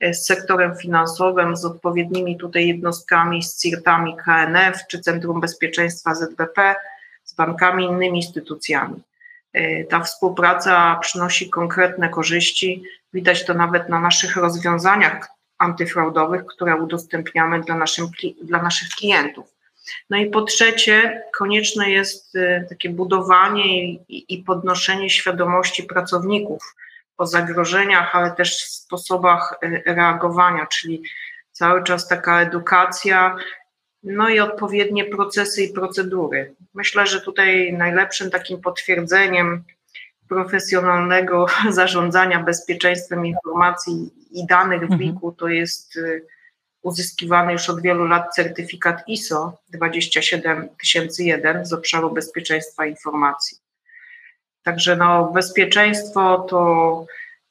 e, 0.00 0.14
z 0.14 0.26
sektorem 0.26 0.76
finansowym, 0.76 1.56
z 1.56 1.64
odpowiednimi 1.64 2.38
tutaj 2.38 2.66
jednostkami, 2.66 3.42
z 3.42 3.62
CIRT-ami 3.62 4.16
KNF 4.16 4.86
czy 4.90 5.00
Centrum 5.00 5.40
Bezpieczeństwa 5.40 6.14
ZBP, 6.14 6.74
z 7.24 7.34
bankami 7.34 7.84
innymi 7.84 8.18
instytucjami. 8.18 9.02
E, 9.52 9.84
ta 9.84 10.00
współpraca 10.00 10.98
przynosi 11.00 11.50
konkretne 11.50 12.08
korzyści. 12.08 12.82
Widać 13.12 13.44
to 13.44 13.54
nawet 13.54 13.88
na 13.88 14.00
naszych 14.00 14.36
rozwiązaniach, 14.36 15.37
antyfraudowych, 15.58 16.46
które 16.46 16.76
udostępniamy 16.76 17.60
dla, 17.60 17.74
naszym, 17.74 18.06
dla 18.42 18.62
naszych 18.62 18.88
klientów. 18.88 19.58
No 20.10 20.16
i 20.16 20.30
po 20.30 20.42
trzecie, 20.42 21.22
konieczne 21.38 21.90
jest 21.90 22.34
y, 22.34 22.66
takie 22.68 22.90
budowanie 22.90 23.92
i, 23.92 24.24
i 24.28 24.42
podnoszenie 24.42 25.10
świadomości 25.10 25.82
pracowników 25.82 26.74
o 27.16 27.26
zagrożeniach, 27.26 28.16
ale 28.16 28.30
też 28.30 28.64
sposobach 28.64 29.58
y, 29.62 29.82
reagowania, 29.86 30.66
czyli 30.66 31.02
cały 31.52 31.84
czas 31.84 32.08
taka 32.08 32.40
edukacja, 32.40 33.36
no 34.02 34.28
i 34.28 34.40
odpowiednie 34.40 35.04
procesy 35.04 35.62
i 35.62 35.72
procedury. 35.72 36.54
Myślę, 36.74 37.06
że 37.06 37.20
tutaj 37.20 37.72
najlepszym 37.72 38.30
takim 38.30 38.60
potwierdzeniem 38.60 39.64
profesjonalnego 40.28 41.46
zarządzania 41.70 42.42
bezpieczeństwem 42.42 43.26
informacji 43.26 44.10
i 44.30 44.46
danych 44.46 44.80
w 44.80 44.82
mhm. 44.82 45.00
BIK-u 45.00 45.32
to 45.32 45.48
jest 45.48 45.96
y, 45.96 46.26
uzyskiwany 46.82 47.52
już 47.52 47.70
od 47.70 47.82
wielu 47.82 48.06
lat 48.06 48.34
certyfikat 48.34 49.08
ISO 49.08 49.58
27001 49.68 51.66
z 51.66 51.72
obszaru 51.72 52.10
bezpieczeństwa 52.10 52.86
informacji. 52.86 53.58
Także 54.62 54.96
no, 54.96 55.30
bezpieczeństwo 55.34 56.46
to 56.50 57.06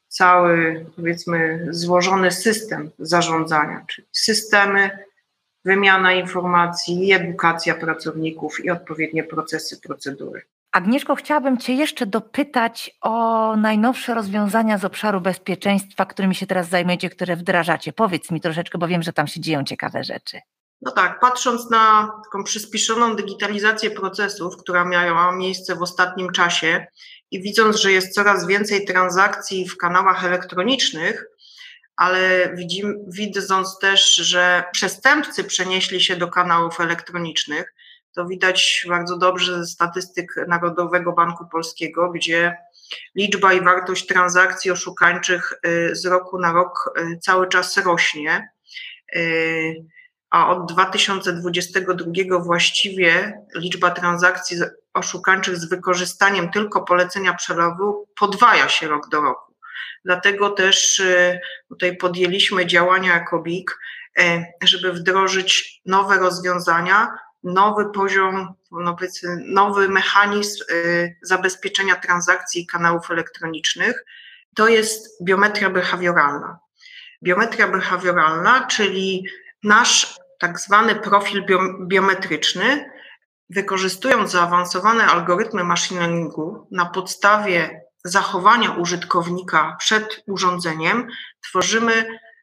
cały, 0.07 0.85
powiedzmy, 0.95 1.67
złożony 1.69 2.31
system 2.31 2.91
zarządzania, 2.99 3.85
czyli 3.87 4.07
systemy, 4.11 4.89
wymiana 5.65 6.13
informacji, 6.13 7.13
edukacja 7.13 7.75
pracowników 7.75 8.65
i 8.65 8.69
odpowiednie 8.69 9.23
procesy, 9.23 9.81
procedury. 9.81 10.41
Agnieszko, 10.77 11.15
chciałabym 11.15 11.57
Cię 11.57 11.73
jeszcze 11.73 12.05
dopytać 12.05 12.97
o 13.01 13.55
najnowsze 13.55 14.13
rozwiązania 14.13 14.77
z 14.77 14.85
obszaru 14.85 15.21
bezpieczeństwa, 15.21 16.05
którymi 16.05 16.35
się 16.35 16.47
teraz 16.47 16.69
zajmujecie, 16.69 17.09
które 17.09 17.35
wdrażacie. 17.35 17.93
Powiedz 17.93 18.31
mi 18.31 18.41
troszeczkę, 18.41 18.77
bo 18.77 18.87
wiem, 18.87 19.03
że 19.03 19.13
tam 19.13 19.27
się 19.27 19.39
dzieją 19.39 19.63
ciekawe 19.63 20.03
rzeczy. 20.03 20.39
No 20.81 20.91
tak, 20.91 21.19
patrząc 21.19 21.69
na 21.69 22.11
taką 22.23 22.43
przyspieszoną 22.43 23.15
digitalizację 23.15 23.91
procesów, 23.91 24.57
która 24.57 24.85
miała 24.85 25.35
miejsce 25.35 25.75
w 25.75 25.81
ostatnim 25.81 26.31
czasie 26.31 26.85
i 27.31 27.41
widząc, 27.41 27.75
że 27.75 27.91
jest 27.91 28.13
coraz 28.13 28.47
więcej 28.47 28.85
transakcji 28.85 29.69
w 29.69 29.77
kanałach 29.77 30.25
elektronicznych, 30.25 31.25
ale 31.95 32.51
widzimy, 32.55 32.93
widząc 33.07 33.79
też, 33.79 34.15
że 34.15 34.63
przestępcy 34.71 35.43
przenieśli 35.43 36.01
się 36.01 36.15
do 36.15 36.27
kanałów 36.27 36.79
elektronicznych, 36.79 37.73
to 38.17 38.25
widać 38.25 38.85
bardzo 38.89 39.17
dobrze 39.17 39.57
ze 39.57 39.65
statystyk 39.65 40.35
Narodowego 40.47 41.13
Banku 41.13 41.47
Polskiego, 41.51 42.11
gdzie 42.11 42.57
liczba 43.15 43.53
i 43.53 43.61
wartość 43.61 44.07
transakcji 44.07 44.71
oszukańczych 44.71 45.53
y, 45.67 45.95
z 45.95 46.05
roku 46.05 46.39
na 46.39 46.53
rok 46.53 46.93
y, 46.99 47.17
cały 47.19 47.47
czas 47.47 47.77
rośnie. 47.77 48.49
Y, 49.15 49.85
a 50.29 50.49
od 50.49 50.71
2022 50.71 52.39
właściwie 52.39 53.41
liczba 53.55 53.91
transakcji 53.91 54.57
oszukańczych 54.93 55.57
z 55.57 55.69
wykorzystaniem 55.69 56.51
tylko 56.51 56.83
polecenia 56.83 57.33
przelewu 57.33 58.07
podwaja 58.19 58.69
się 58.69 58.87
rok 58.87 59.09
do 59.09 59.21
roku. 59.21 59.53
Dlatego 60.05 60.49
też 60.49 61.01
tutaj 61.69 61.97
podjęliśmy 61.97 62.65
działania 62.65 63.13
jako 63.13 63.41
BIK, 63.41 63.79
żeby 64.63 64.93
wdrożyć 64.93 65.81
nowe 65.85 66.17
rozwiązania, 66.17 67.17
nowy 67.43 67.89
poziom, 67.89 68.53
no 68.71 68.95
nowy 69.45 69.89
mechanizm 69.89 70.63
y, 70.71 71.15
zabezpieczenia 71.21 71.95
transakcji 71.95 72.61
i 72.61 72.67
kanałów 72.67 73.11
elektronicznych. 73.11 74.05
To 74.55 74.67
jest 74.67 75.23
biometria 75.23 75.69
behawioralna. 75.69 76.59
Biometria 77.23 77.67
behawioralna, 77.67 78.67
czyli 78.67 79.25
nasz 79.63 80.17
tak 80.39 80.59
zwany 80.59 80.95
profil 80.95 81.45
biometryczny, 81.87 82.91
wykorzystując 83.49 84.31
zaawansowane 84.31 85.05
algorytmy 85.05 85.63
machine 85.63 85.99
learningu 85.99 86.67
na 86.71 86.85
podstawie 86.85 87.81
zachowania 88.03 88.71
użytkownika 88.71 89.75
przed 89.79 90.23
urządzeniem, 90.27 91.07
tworzymy 91.41 91.93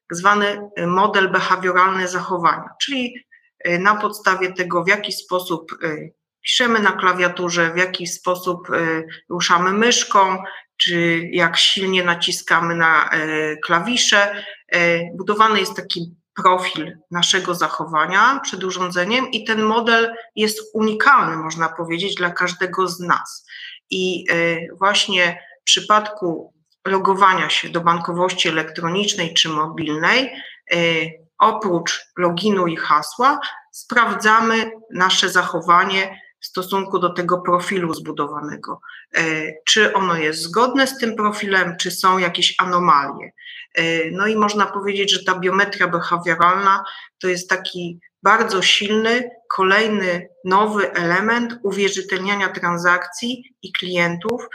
tak 0.08 0.18
zwany 0.18 0.70
model 0.86 1.32
behawioralny 1.32 2.08
zachowania, 2.08 2.68
czyli 2.82 3.26
na 3.64 3.96
podstawie 3.96 4.52
tego, 4.52 4.84
w 4.84 4.88
jaki 4.88 5.12
sposób 5.12 5.72
y, 5.82 6.12
piszemy 6.42 6.80
na 6.80 6.92
klawiaturze, 6.92 7.72
w 7.74 7.76
jaki 7.76 8.06
sposób 8.06 8.70
y, 8.70 9.06
ruszamy 9.30 9.72
myszką, 9.72 10.38
czy 10.76 11.28
jak 11.32 11.56
silnie 11.56 12.04
naciskamy 12.04 12.74
na 12.74 13.10
klawisze. 13.62 14.44
Budowany 15.14 15.60
jest 15.60 15.76
taki 15.76 16.14
profil 16.42 16.98
naszego 17.10 17.54
zachowania 17.54 18.40
przed 18.42 18.64
urządzeniem 18.64 19.30
i 19.30 19.44
ten 19.44 19.62
model 19.62 20.14
jest 20.36 20.60
unikalny, 20.74 21.36
można 21.36 21.68
powiedzieć, 21.68 22.14
dla 22.14 22.30
każdego 22.30 22.88
z 22.88 23.00
nas. 23.00 23.46
I 23.90 24.24
właśnie 24.78 25.38
w 25.60 25.64
przypadku 25.64 26.54
logowania 26.86 27.50
się 27.50 27.68
do 27.68 27.80
bankowości 27.80 28.48
elektronicznej 28.48 29.34
czy 29.34 29.48
mobilnej, 29.48 30.30
oprócz 31.38 32.00
loginu 32.18 32.66
i 32.66 32.76
hasła, 32.76 33.40
sprawdzamy 33.72 34.70
nasze 34.90 35.28
zachowanie 35.28 36.20
w 36.40 36.46
stosunku 36.46 36.98
do 36.98 37.12
tego 37.12 37.38
profilu 37.38 37.94
zbudowanego. 37.94 38.80
E, 39.16 39.22
czy 39.66 39.92
ono 39.94 40.16
jest 40.16 40.40
zgodne 40.40 40.86
z 40.86 40.98
tym 40.98 41.16
profilem, 41.16 41.76
czy 41.80 41.90
są 41.90 42.18
jakieś 42.18 42.54
anomalie. 42.58 43.32
E, 43.74 44.10
no 44.10 44.26
i 44.26 44.36
można 44.36 44.66
powiedzieć, 44.66 45.12
że 45.12 45.24
ta 45.24 45.38
biometria 45.38 45.88
behawioralna 45.88 46.84
to 47.20 47.28
jest 47.28 47.50
taki 47.50 48.00
bardzo 48.22 48.62
silny, 48.62 49.30
kolejny 49.50 50.28
nowy 50.44 50.92
element 50.92 51.58
uwierzytelniania 51.62 52.48
transakcji 52.48 53.56
i 53.62 53.72
klientów, 53.72 54.46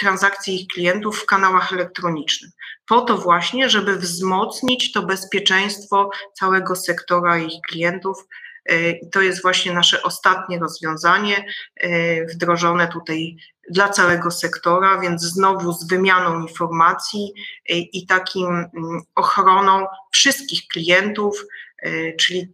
transakcji 0.00 0.62
ich 0.62 0.68
klientów 0.68 1.18
w 1.18 1.26
kanałach 1.26 1.72
elektronicznych. 1.72 2.50
Po 2.88 3.00
to 3.00 3.18
właśnie, 3.18 3.68
żeby 3.68 3.96
wzmocnić 3.96 4.92
to 4.92 5.02
bezpieczeństwo 5.02 6.10
całego 6.34 6.76
sektora 6.76 7.38
ich 7.38 7.60
klientów 7.68 8.26
E, 8.70 8.90
I 8.90 9.10
to 9.10 9.20
jest 9.20 9.42
właśnie 9.42 9.72
nasze 9.72 10.02
ostatnie 10.02 10.58
rozwiązanie, 10.58 11.44
e, 11.76 12.24
wdrożone 12.26 12.88
tutaj 12.88 13.36
dla 13.70 13.88
całego 13.88 14.30
sektora, 14.30 15.00
więc 15.00 15.22
znowu 15.22 15.72
z 15.72 15.88
wymianą 15.88 16.40
informacji 16.40 17.32
i 17.68 18.06
takim 18.06 18.46
mm, 18.46 19.02
ochroną 19.14 19.86
wszystkich 20.12 20.68
klientów, 20.68 21.44
czyli 22.18 22.52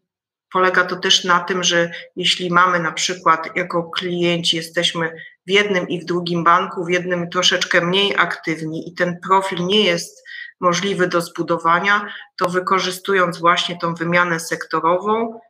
polega 0.52 0.85
to 0.85 0.96
też 0.96 1.25
na 1.25 1.40
tym, 1.40 1.64
że 1.64 1.90
jeśli 2.16 2.50
mamy 2.50 2.80
na 2.80 2.92
przykład 2.92 3.56
jako 3.56 3.90
klienci 3.90 4.56
jesteśmy 4.56 5.12
w 5.46 5.50
jednym 5.50 5.88
i 5.88 6.00
w 6.00 6.04
drugim 6.04 6.44
banku, 6.44 6.84
w 6.84 6.90
jednym 6.90 7.30
troszeczkę 7.30 7.86
mniej 7.86 8.14
aktywni 8.16 8.88
i 8.88 8.94
ten 8.94 9.20
profil 9.20 9.66
nie 9.66 9.84
jest 9.84 10.26
możliwy 10.60 11.08
do 11.08 11.20
zbudowania, 11.20 12.12
to 12.36 12.48
wykorzystując 12.48 13.38
właśnie 13.38 13.78
tą 13.78 13.94
wymianę 13.94 14.40
sektorową, 14.40 15.40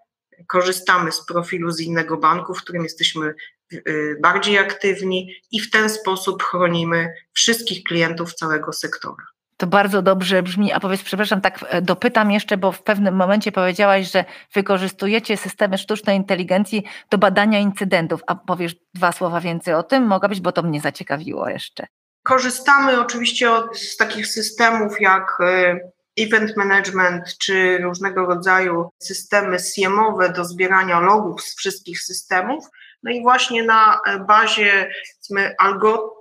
korzystamy 0.47 1.13
z 1.13 1.27
profilu 1.27 1.71
z 1.71 1.81
innego 1.81 2.17
banku, 2.17 2.55
w 2.55 2.63
którym 2.63 2.83
jesteśmy 2.83 3.35
y, 3.73 4.17
bardziej 4.23 4.59
aktywni 4.59 5.35
i 5.51 5.61
w 5.61 5.71
ten 5.71 5.91
sposób 5.91 6.43
chronimy 6.43 7.15
wszystkich 7.33 7.85
klientów 7.85 8.35
całego 8.35 8.73
sektora. 8.73 9.36
To 9.57 9.67
bardzo 9.67 10.03
dobrze 10.03 10.43
brzmi. 10.43 10.73
A 10.73 10.81
powiedz, 10.81 11.03
przepraszam, 11.03 11.41
tak 11.41 11.65
e, 11.69 11.83
dopytam 11.83 12.31
jeszcze, 12.31 12.57
bo 12.57 12.73
w 12.73 12.83
pewnym 12.83 13.17
momencie 13.17 13.53
powiedziałaś, 13.53 14.13
że 14.13 14.25
wykorzystujecie 14.55 15.37
systemy 15.37 15.79
sztucznej 15.79 16.17
inteligencji 16.17 16.85
do 17.11 17.19
badania 17.19 17.59
incydentów. 17.59 18.21
A 18.27 18.35
powiesz 18.35 18.77
dwa 18.95 19.13
słowa 19.13 19.41
więcej 19.41 19.75
o 19.75 19.83
tym? 19.83 20.07
Mogła 20.07 20.29
być, 20.29 20.41
bo 20.41 20.53
to 20.53 20.63
mnie 20.63 20.81
zaciekawiło 20.81 21.49
jeszcze. 21.49 21.87
Korzystamy 22.23 23.01
oczywiście 23.01 23.53
od, 23.53 23.79
z 23.79 23.97
takich 23.97 24.27
systemów 24.27 25.01
jak 25.01 25.39
y, 25.41 26.25
event 26.25 26.57
management 26.57 27.39
czy 27.39 27.79
różnego 27.79 28.27
rodzaju 28.27 28.91
systemy 28.99 29.59
SIEM-owe 29.59 30.33
do 30.33 30.45
zbierania 30.45 31.01
logów 31.01 31.43
z 31.43 31.57
wszystkich 31.57 32.01
systemów. 32.01 32.65
No 33.03 33.11
i 33.11 33.23
właśnie 33.23 33.63
na 33.63 34.01
bazie 34.29 34.91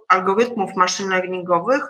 algorytmów 0.07 0.75
machine 0.75 1.09
learningowych 1.09 1.83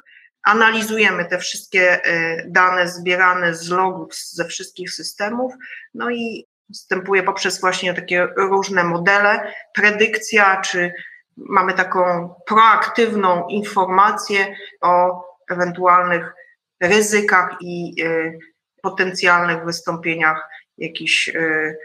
analizujemy 0.45 1.25
te 1.25 1.37
wszystkie 1.37 2.03
e, 2.03 2.43
dane 2.47 2.87
zbierane 2.87 3.55
z 3.55 3.69
logów 3.69 4.15
ze 4.15 4.45
wszystkich 4.45 4.91
systemów, 4.91 5.53
no 5.93 6.09
i 6.09 6.47
wstępuje 6.73 7.23
poprzez 7.23 7.61
właśnie 7.61 7.93
takie 7.93 8.27
różne 8.37 8.83
modele, 8.83 9.53
predykcja, 9.73 10.61
czy 10.61 10.93
mamy 11.37 11.73
taką 11.73 12.33
proaktywną 12.45 13.47
informację 13.47 14.55
o 14.81 15.23
ewentualnych 15.51 16.33
ryzykach 16.81 17.57
i 17.61 18.03
y, 18.03 18.39
potencjalnych 18.81 19.65
wystąpieniach 19.65 20.49
jakichś 20.77 21.27
y, 21.27 21.77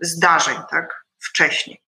zdarzeń, 0.00 0.56
tak, 0.70 1.04
wcześniej. 1.18 1.80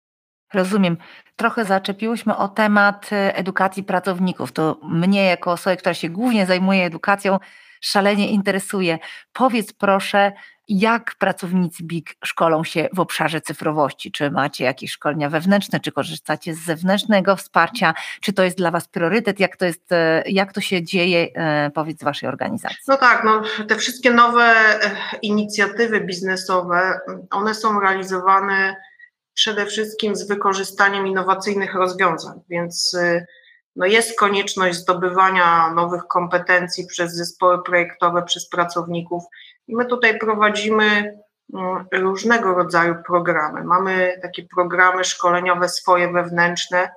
Rozumiem. 0.53 0.97
Trochę 1.37 1.65
zaczepiłyśmy 1.65 2.37
o 2.37 2.47
temat 2.47 3.09
y, 3.11 3.15
edukacji 3.35 3.83
pracowników. 3.83 4.51
To 4.51 4.79
mnie, 4.83 5.25
jako 5.25 5.51
osoby, 5.51 5.77
która 5.77 5.93
się 5.93 6.09
głównie 6.09 6.45
zajmuje 6.45 6.85
edukacją, 6.85 7.39
szalenie 7.81 8.29
interesuje. 8.29 8.99
Powiedz 9.33 9.73
proszę, 9.73 10.31
jak 10.67 11.15
pracownicy 11.19 11.83
BIG 11.83 12.15
szkolą 12.25 12.63
się 12.63 12.89
w 12.93 12.99
obszarze 12.99 13.41
cyfrowości? 13.41 14.11
Czy 14.11 14.31
macie 14.31 14.63
jakieś 14.63 14.91
szkolenia 14.91 15.29
wewnętrzne, 15.29 15.79
czy 15.79 15.91
korzystacie 15.91 16.53
z 16.53 16.59
zewnętrznego 16.59 17.35
wsparcia? 17.35 17.93
Czy 18.21 18.33
to 18.33 18.43
jest 18.43 18.57
dla 18.57 18.71
Was 18.71 18.87
priorytet? 18.87 19.39
Jak 19.39 19.57
to, 19.57 19.65
jest, 19.65 19.91
e, 19.91 20.23
jak 20.25 20.53
to 20.53 20.61
się 20.61 20.83
dzieje, 20.83 21.27
e, 21.35 21.71
powiedz, 21.71 22.01
w 22.01 22.03
Waszej 22.03 22.29
organizacji? 22.29 22.77
No 22.87 22.97
tak, 22.97 23.23
no, 23.23 23.41
te 23.67 23.75
wszystkie 23.75 24.11
nowe 24.11 24.43
e, 24.43 24.91
inicjatywy 25.21 26.01
biznesowe, 26.01 26.99
one 27.31 27.55
są 27.55 27.79
realizowane 27.79 28.75
przede 29.37 29.65
wszystkim 29.65 30.15
z 30.15 30.27
wykorzystaniem 30.27 31.07
innowacyjnych 31.07 31.75
rozwiązań, 31.75 32.39
więc 32.49 32.97
no 33.75 33.85
jest 33.85 34.19
konieczność 34.19 34.77
zdobywania 34.77 35.73
nowych 35.73 36.03
kompetencji 36.07 36.87
przez 36.87 37.13
zespoły 37.13 37.63
projektowe, 37.63 38.23
przez 38.23 38.49
pracowników. 38.49 39.23
I 39.67 39.75
my 39.75 39.85
tutaj 39.85 40.19
prowadzimy 40.19 40.85
mm, 41.53 41.85
różnego 41.93 42.53
rodzaju 42.53 42.95
programy. 43.07 43.63
Mamy 43.63 44.19
takie 44.21 44.43
programy 44.55 45.03
szkoleniowe 45.03 45.69
swoje 45.69 46.11
wewnętrzne, 46.11 46.89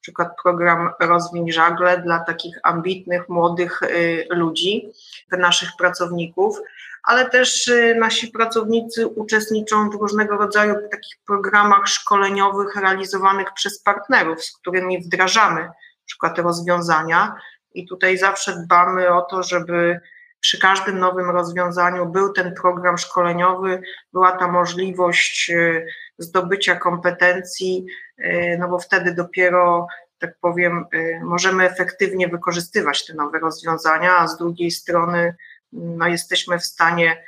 przykład 0.00 0.28
program 0.42 0.90
Rozwiń 1.00 1.52
Żagle 1.52 2.02
dla 2.02 2.20
takich 2.20 2.58
ambitnych, 2.62 3.28
młodych 3.28 3.82
y, 3.82 4.26
ludzi, 4.30 4.88
naszych 5.32 5.68
pracowników, 5.78 6.60
ale 7.02 7.30
też 7.30 7.68
y, 7.68 7.94
nasi 7.98 8.28
pracownicy 8.28 9.06
uczestniczą 9.06 9.90
w 9.90 9.94
różnego 9.94 10.36
rodzaju 10.36 10.74
takich 10.90 11.16
programach 11.26 11.88
szkoleniowych 11.88 12.76
realizowanych 12.76 13.48
przez 13.54 13.82
partnerów, 13.82 14.44
z 14.44 14.58
którymi 14.58 15.02
wdrażamy 15.02 15.68
przykład 16.08 16.38
rozwiązania. 16.38 17.34
I 17.74 17.86
tutaj 17.86 18.18
zawsze 18.18 18.56
dbamy 18.64 19.14
o 19.14 19.22
to, 19.22 19.42
żeby 19.42 20.00
przy 20.40 20.58
każdym 20.58 20.98
nowym 20.98 21.30
rozwiązaniu 21.30 22.06
był 22.06 22.32
ten 22.32 22.54
program 22.54 22.98
szkoleniowy, 22.98 23.82
była 24.12 24.32
ta 24.32 24.48
możliwość 24.48 25.50
e, 25.50 25.86
zdobycia 26.18 26.76
kompetencji, 26.76 27.86
e, 28.18 28.58
no 28.58 28.68
bo 28.68 28.78
wtedy 28.78 29.14
dopiero, 29.14 29.86
tak 30.18 30.38
powiem, 30.40 30.84
możemy 31.22 31.64
efektywnie 31.64 32.28
wykorzystywać 32.28 33.06
te 33.06 33.14
nowe 33.14 33.38
rozwiązania, 33.38 34.18
a 34.18 34.28
z 34.28 34.38
drugiej 34.38 34.70
strony 34.70 35.34
no, 35.72 36.06
jesteśmy 36.06 36.58
w 36.58 36.64
stanie 36.64 37.24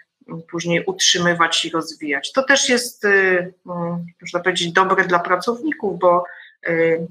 później 0.50 0.85
utrzymywać 0.85 1.64
i 1.64 1.70
rozwijać. 1.70 2.33
To 2.33 2.42
też 2.42 2.68
jest, 2.68 3.07
można 4.20 4.40
powiedzieć, 4.40 4.72
dobre 4.72 5.05
dla 5.05 5.18
pracowników, 5.18 5.98
bo 5.98 6.24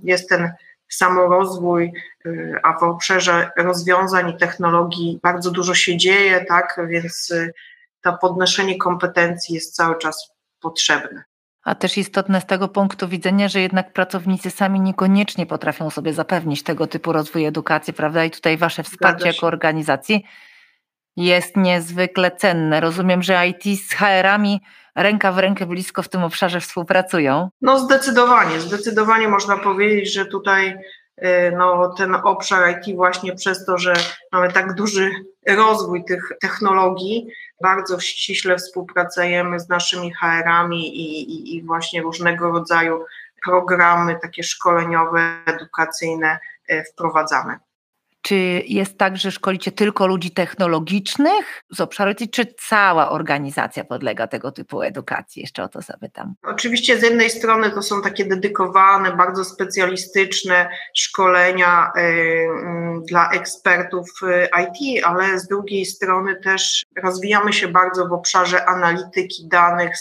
jest 0.04 0.30
ten 0.30 0.52
samorozwój, 0.90 1.92
y, 2.26 2.56
a 2.64 2.80
w 2.80 2.84
obszarze 2.84 3.52
rozwiązań 3.58 4.30
i 4.30 4.38
technologii 4.38 5.20
bardzo 5.24 5.52
dużo 5.52 5.74
się 5.76 5.98
dzieje, 5.98 6.46
tak, 6.46 6.80
więc 6.88 7.32
y, 7.32 7.54
to 8.02 8.18
podnoszenie 8.22 8.78
kompetencji 8.78 9.56
jest 9.56 9.76
cały 9.76 9.98
czas 9.98 10.32
potrzebne. 10.62 11.24
A 11.64 11.76
też 11.76 11.98
istotne 11.98 12.42
z 12.42 12.46
tego 12.46 12.68
punktu 12.68 13.08
widzenia, 13.08 13.48
że 13.48 13.62
jednak 13.62 13.94
pracownicy 13.94 14.52
sami 14.52 14.80
niekoniecznie 14.80 15.46
potrafią 15.46 15.90
sobie 15.90 16.14
zapewnić 16.14 16.64
tego 16.64 16.88
typu 16.88 17.12
rozwój 17.12 17.46
edukacji, 17.46 17.94
prawda? 17.94 18.26
I 18.26 18.32
tutaj 18.32 18.58
Wasze 18.58 18.84
wsparcie 18.84 19.28
jako 19.28 19.48
organizacji 19.48 20.26
jest 21.18 21.58
niezwykle 21.58 22.32
cenne. 22.32 22.80
Rozumiem, 22.80 23.24
że 23.24 23.48
IT 23.48 23.80
z 23.80 23.94
HR-ami 23.94 24.62
ręka 24.96 25.32
w 25.32 25.38
rękę 25.38 25.66
blisko 25.66 26.04
w 26.04 26.10
tym 26.10 26.24
obszarze 26.24 26.60
współpracują? 26.60 27.50
No 27.62 27.80
zdecydowanie, 27.80 28.60
zdecydowanie 28.60 29.28
można 29.28 29.58
powiedzieć, 29.58 30.14
że 30.14 30.26
tutaj 30.26 30.78
y, 31.24 31.54
no, 31.58 31.94
ten 31.98 32.16
obszar 32.16 32.70
IT 32.70 32.96
właśnie 32.96 33.36
przez 33.36 33.66
to, 33.66 33.78
że 33.78 33.94
mamy 34.32 34.52
tak 34.54 34.74
duży 34.74 35.12
rozwój 35.48 36.06
tych 36.06 36.32
technologii, 36.42 37.28
bardzo 37.62 38.00
ściśle 38.00 38.58
współpracujemy 38.58 39.60
z 39.60 39.70
naszymi 39.70 40.14
HR-ami 40.14 40.98
i, 40.98 41.32
i, 41.32 41.56
i 41.56 41.64
właśnie 41.64 42.02
różnego 42.02 42.52
rodzaju 42.52 43.06
programy 43.46 44.20
takie 44.22 44.44
szkoleniowe, 44.44 45.22
edukacyjne 45.46 46.40
y, 46.72 46.84
wprowadzamy. 46.94 47.60
Czy 48.22 48.36
jest 48.68 48.98
tak, 48.98 49.18
że 49.18 49.32
szkolicie 49.32 49.72
tylko 49.72 50.08
ludzi 50.08 50.32
technologicznych 50.32 51.64
z 51.70 51.80
obszaru 51.80 52.12
czy 52.32 52.46
cała 52.46 53.10
organizacja 53.10 53.84
podlega 53.84 54.28
tego 54.28 54.52
typu 54.52 54.82
edukacji? 54.82 55.42
Jeszcze 55.42 55.64
o 55.64 55.68
to 55.68 55.82
zapytam. 55.82 56.34
Oczywiście 56.44 57.00
z 57.00 57.04
jednej 57.04 57.30
strony 57.30 57.72
to 57.72 57.82
są 57.82 58.02
takie 58.02 58.26
dedykowane, 58.26 59.16
bardzo 59.16 59.46
specjalistyczne 59.46 60.70
szkolenia 60.96 61.92
y, 61.98 62.02
mm, 62.02 63.04
dla 63.06 63.32
ekspertów 63.32 64.10
y, 64.24 64.48
IT, 64.64 65.06
ale 65.06 65.40
z 65.40 65.48
drugiej 65.48 65.86
strony 65.86 66.36
też 66.36 66.86
rozwijamy 67.04 67.54
się 67.54 67.68
bardzo 67.68 68.08
w 68.08 68.14
obszarze 68.14 68.66
analityki 68.66 69.48
danych, 69.48 69.96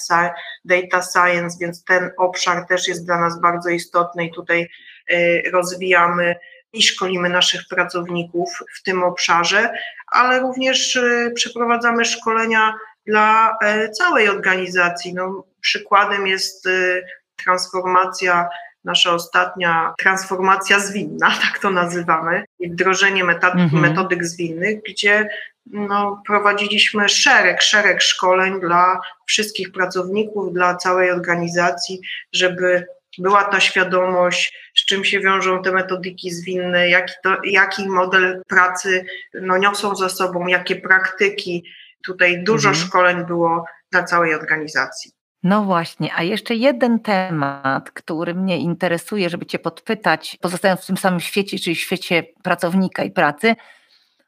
data 0.65 1.03
science, 1.03 1.57
więc 1.61 1.85
ten 1.85 2.11
obszar 2.17 2.67
też 2.67 2.89
jest 2.89 3.07
dla 3.07 3.21
nas 3.21 3.41
bardzo 3.41 3.69
istotny 3.71 4.27
i 4.27 4.33
tutaj 4.33 4.69
y, 5.13 5.43
rozwijamy 5.53 6.35
i 6.73 6.83
szkolimy 6.83 7.29
naszych 7.29 7.61
pracowników 7.69 8.59
w 8.79 8.83
tym 8.83 9.05
obszarze, 9.05 9.73
ale 10.07 10.41
również 10.41 10.97
y, 10.97 11.33
przeprowadzamy 11.35 12.05
szkolenia 12.05 12.75
dla 13.07 13.59
y, 13.85 13.91
całej 13.91 14.29
organizacji. 14.29 15.15
No, 15.15 15.45
przykładem 15.61 16.27
jest 16.27 16.67
y, 16.67 17.03
transformacja, 17.37 18.49
nasza 18.85 19.15
ostatnia 19.15 19.95
transformacja 19.99 20.81
zwinna, 20.81 21.31
tak 21.51 21.59
to 21.59 21.71
nazywamy, 21.71 22.45
i 22.59 22.71
wdrożenie 22.71 23.25
metod, 23.25 23.55
mhm. 23.55 23.83
metodyk 23.83 24.25
zwinnych, 24.25 24.83
gdzie 24.83 25.29
no, 25.67 26.23
prowadziliśmy 26.27 27.09
szereg, 27.09 27.63
szereg 27.63 28.03
szkoleń 28.03 28.61
dla 28.61 29.01
wszystkich 29.27 29.73
pracowników, 29.73 30.53
dla 30.53 30.77
całej 30.77 31.11
organizacji, 31.11 32.01
żeby 32.33 32.87
była 33.19 33.45
ta 33.45 33.61
świadomość, 33.61 34.71
z 34.77 34.85
czym 34.87 35.05
się 35.05 35.21
wiążą 35.21 35.63
te 35.63 35.73
metodyki 35.73 36.31
zwinne, 36.31 36.89
jaki, 36.89 37.15
to, 37.25 37.37
jaki 37.45 37.89
model 37.89 38.43
pracy 38.49 39.05
no, 39.35 39.59
niosą 39.59 39.97
za 39.97 40.09
sobą, 40.09 40.47
jakie 40.47 40.77
praktyki. 40.77 41.65
Tutaj 42.07 42.45
dużo 42.45 42.69
mhm. 42.69 42.87
szkoleń 42.87 43.27
było 43.27 43.65
dla 43.93 44.03
całej 44.03 44.35
organizacji. 44.35 45.13
No 45.43 45.65
właśnie, 45.65 46.15
a 46.15 46.23
jeszcze 46.23 46.55
jeden 46.55 47.01
temat, 47.01 47.91
który 47.91 48.35
mnie 48.35 48.59
interesuje, 48.59 49.31
żeby 49.31 49.47
Cię 49.47 49.59
podpytać, 49.59 50.39
pozostając 50.41 50.81
w 50.81 50.87
tym 50.87 50.97
samym 50.97 51.21
świecie, 51.21 51.59
czyli 51.59 51.77
świecie 51.77 52.25
pracownika 52.43 53.05
i 53.05 53.11
pracy. 53.11 53.57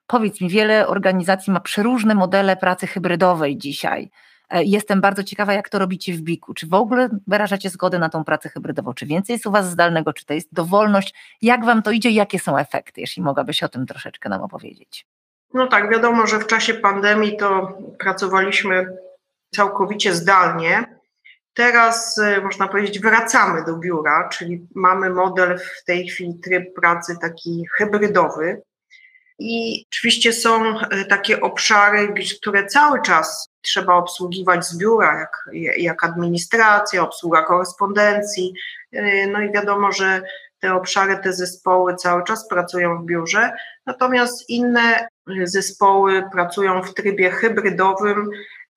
Powiedz 0.06 0.40
mi, 0.40 0.48
wiele 0.48 0.86
organizacji 0.86 1.52
ma 1.52 1.60
przeróżne 1.60 2.14
modele 2.14 2.56
pracy 2.56 2.86
hybrydowej 2.86 3.58
dzisiaj. 3.58 4.10
E, 4.50 4.64
jestem 4.64 5.00
bardzo 5.00 5.24
ciekawa, 5.24 5.52
jak 5.52 5.68
to 5.68 5.78
robicie 5.78 6.12
w 6.12 6.20
BIK-u. 6.20 6.54
Czy 6.54 6.66
w 6.66 6.74
ogóle 6.74 7.08
wyrażacie 7.26 7.70
zgodę 7.70 7.98
na 7.98 8.08
tą 8.08 8.24
pracę 8.24 8.48
hybrydową? 8.48 8.94
Czy 8.94 9.06
więcej 9.06 9.34
jest 9.34 9.46
u 9.46 9.50
Was 9.50 9.70
zdalnego? 9.70 10.12
Czy 10.12 10.26
to 10.26 10.34
jest 10.34 10.48
dowolność? 10.52 11.14
Jak 11.42 11.64
Wam 11.64 11.82
to 11.82 11.90
idzie? 11.90 12.10
Jakie 12.10 12.38
są 12.38 12.58
efekty? 12.58 13.00
Jeśli 13.00 13.22
mogłabyś 13.22 13.62
o 13.62 13.68
tym 13.68 13.86
troszeczkę 13.86 14.28
nam 14.28 14.42
opowiedzieć. 14.42 15.06
No 15.54 15.66
tak, 15.66 15.90
wiadomo, 15.90 16.26
że 16.26 16.38
w 16.38 16.46
czasie 16.46 16.74
pandemii 16.74 17.36
to 17.36 17.78
pracowaliśmy 17.98 18.96
całkowicie 19.54 20.14
zdalnie. 20.14 21.00
Teraz 21.54 22.18
e, 22.18 22.40
można 22.40 22.68
powiedzieć, 22.68 23.00
wracamy 23.00 23.64
do 23.64 23.76
biura, 23.76 24.28
czyli 24.28 24.66
mamy 24.74 25.10
model 25.10 25.58
w 25.58 25.84
tej 25.84 26.08
chwili 26.08 26.34
tryb 26.34 26.74
pracy 26.74 27.16
taki 27.20 27.64
hybrydowy. 27.76 28.62
I 29.42 29.84
oczywiście 29.90 30.32
są 30.32 30.80
e, 30.80 31.04
takie 31.04 31.40
obszary, 31.40 32.14
które 32.40 32.66
cały 32.66 33.02
czas 33.02 33.48
trzeba 33.62 33.94
obsługiwać 33.94 34.66
z 34.66 34.78
biura, 34.78 35.20
jak, 35.20 35.50
jak 35.78 36.04
administracja, 36.04 37.02
obsługa 37.02 37.42
korespondencji. 37.42 38.54
E, 38.92 39.26
no 39.26 39.40
i 39.40 39.52
wiadomo, 39.52 39.92
że 39.92 40.22
te 40.58 40.74
obszary, 40.74 41.18
te 41.18 41.32
zespoły 41.32 41.96
cały 41.96 42.24
czas 42.24 42.48
pracują 42.48 43.02
w 43.02 43.06
biurze, 43.06 43.52
natomiast 43.86 44.50
inne 44.50 45.08
zespoły 45.44 46.22
pracują 46.32 46.82
w 46.82 46.94
trybie 46.94 47.30
hybrydowym. 47.30 48.30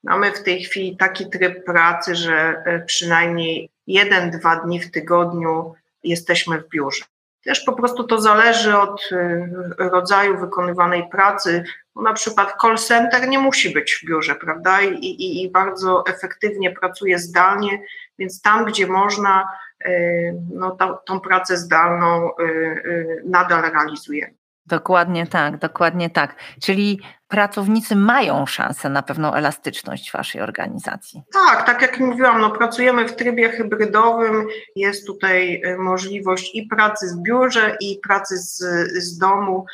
Mamy 0.04 0.32
w 0.32 0.43
tej 0.43 0.63
chwili 0.63 0.97
taki 0.97 1.30
tryb 1.30 1.65
pracy, 1.65 2.15
że 2.15 2.63
e, 2.65 2.80
przynajmniej 2.86 3.69
jeden, 3.88 4.32
dwa 4.32 4.56
dni 4.56 4.80
w 4.80 4.91
tygodniu 4.91 5.73
jesteśmy 6.04 6.60
w 6.60 6.69
biurze. 6.69 7.06
Też 7.44 7.60
po 7.60 7.74
prostu 7.74 8.04
to 8.04 8.22
zależy 8.22 8.78
od 8.78 9.10
y, 9.12 9.50
rodzaju 9.78 10.38
wykonywanej 10.38 11.10
pracy. 11.10 11.64
No 11.96 12.02
na 12.02 12.14
przykład 12.14 12.54
call 12.62 12.78
center 12.78 13.28
nie 13.28 13.40
musi 13.40 13.74
być 13.74 13.94
w 13.94 14.06
biurze, 14.08 14.36
prawda? 14.36 14.82
I, 14.82 14.94
i, 14.94 15.44
i 15.44 15.52
bardzo 15.52 16.04
efektywnie 16.08 16.72
pracuje 16.72 17.20
zdalnie, 17.20 17.80
więc 18.20 18.42
tam, 18.42 18.66
gdzie 18.66 18.88
można, 18.88 19.48
y, 19.86 20.34
no, 20.54 20.72
tą, 20.72 20.96
tą 21.06 21.20
pracę 21.20 21.58
zdalną 21.58 22.30
y, 22.40 23.22
nadal 23.26 23.72
realizujemy. 23.72 24.34
Dokładnie 24.66 25.28
tak, 25.28 25.58
dokładnie 25.58 26.10
tak. 26.10 26.36
Czyli 26.62 27.02
pracownicy 27.34 27.96
mają 27.96 28.46
szansę 28.46 28.89
na 28.89 29.02
pewną 29.02 29.34
elastyczność 29.34 30.12
Waszej 30.12 30.41
organizacji. 30.41 31.24
Tak, 31.34 31.65
tak 31.65 31.82
jak 31.82 32.00
mówiłam, 32.00 32.41
no, 32.41 32.52
pracujemy 32.52 33.08
w 33.08 33.15
trybie 33.15 33.50
hybrydowym. 33.50 34.48
Jest 34.76 35.08
tutaj 35.08 35.62
y, 35.65 35.78
możliwość 35.78 36.56
i 36.56 36.67
pracy 36.67 37.08
w 37.08 37.22
biurze, 37.22 37.78
i 37.80 38.00
pracy 38.04 38.38
z, 38.38 38.58
z 39.04 39.17
domu. 39.17 39.65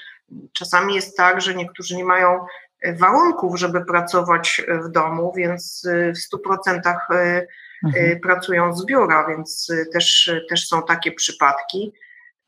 Czasami 0.54 0.96
jest 0.96 1.18
tak, 1.18 1.42
że 1.42 1.56
niektórzy 1.56 1.96
nie 1.96 2.06
mają 2.06 2.46
y, 2.86 2.96
warunków, 2.96 3.60
żeby 3.60 3.86
pracować 3.86 4.62
y, 4.70 4.80
w 4.80 4.90
domu, 4.90 5.34
więc 5.36 5.88
w 6.16 6.36
100% 6.36 6.80
mhm. 7.84 8.20
pracują 8.20 8.74
z 8.74 8.86
biura, 8.86 9.28
więc 9.28 9.72
też, 9.94 10.32
też 10.50 10.68
są 10.68 10.84
takie 10.84 11.12
przypadki. 11.12 11.94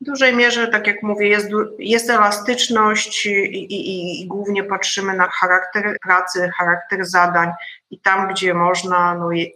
W 0.02 0.04
dużej 0.04 0.36
mierze, 0.36 0.68
tak 0.68 0.86
jak 0.86 1.02
mówię, 1.02 1.28
jest, 1.28 1.48
jest 1.78 2.10
elastyczność 2.10 3.26
i, 3.26 3.30
i, 3.30 4.22
i, 4.22 4.26
głównie 4.26 4.64
patrzymy 4.64 5.16
na 5.16 5.28
charakter 5.28 5.96
pracy, 6.02 6.50
charakter 6.58 7.04
zadań 7.04 7.50
i 7.90 8.00
tam, 8.00 8.28
gdzie 8.28 8.54
można, 8.54 9.14
no, 9.14 9.32
y, 9.32 9.48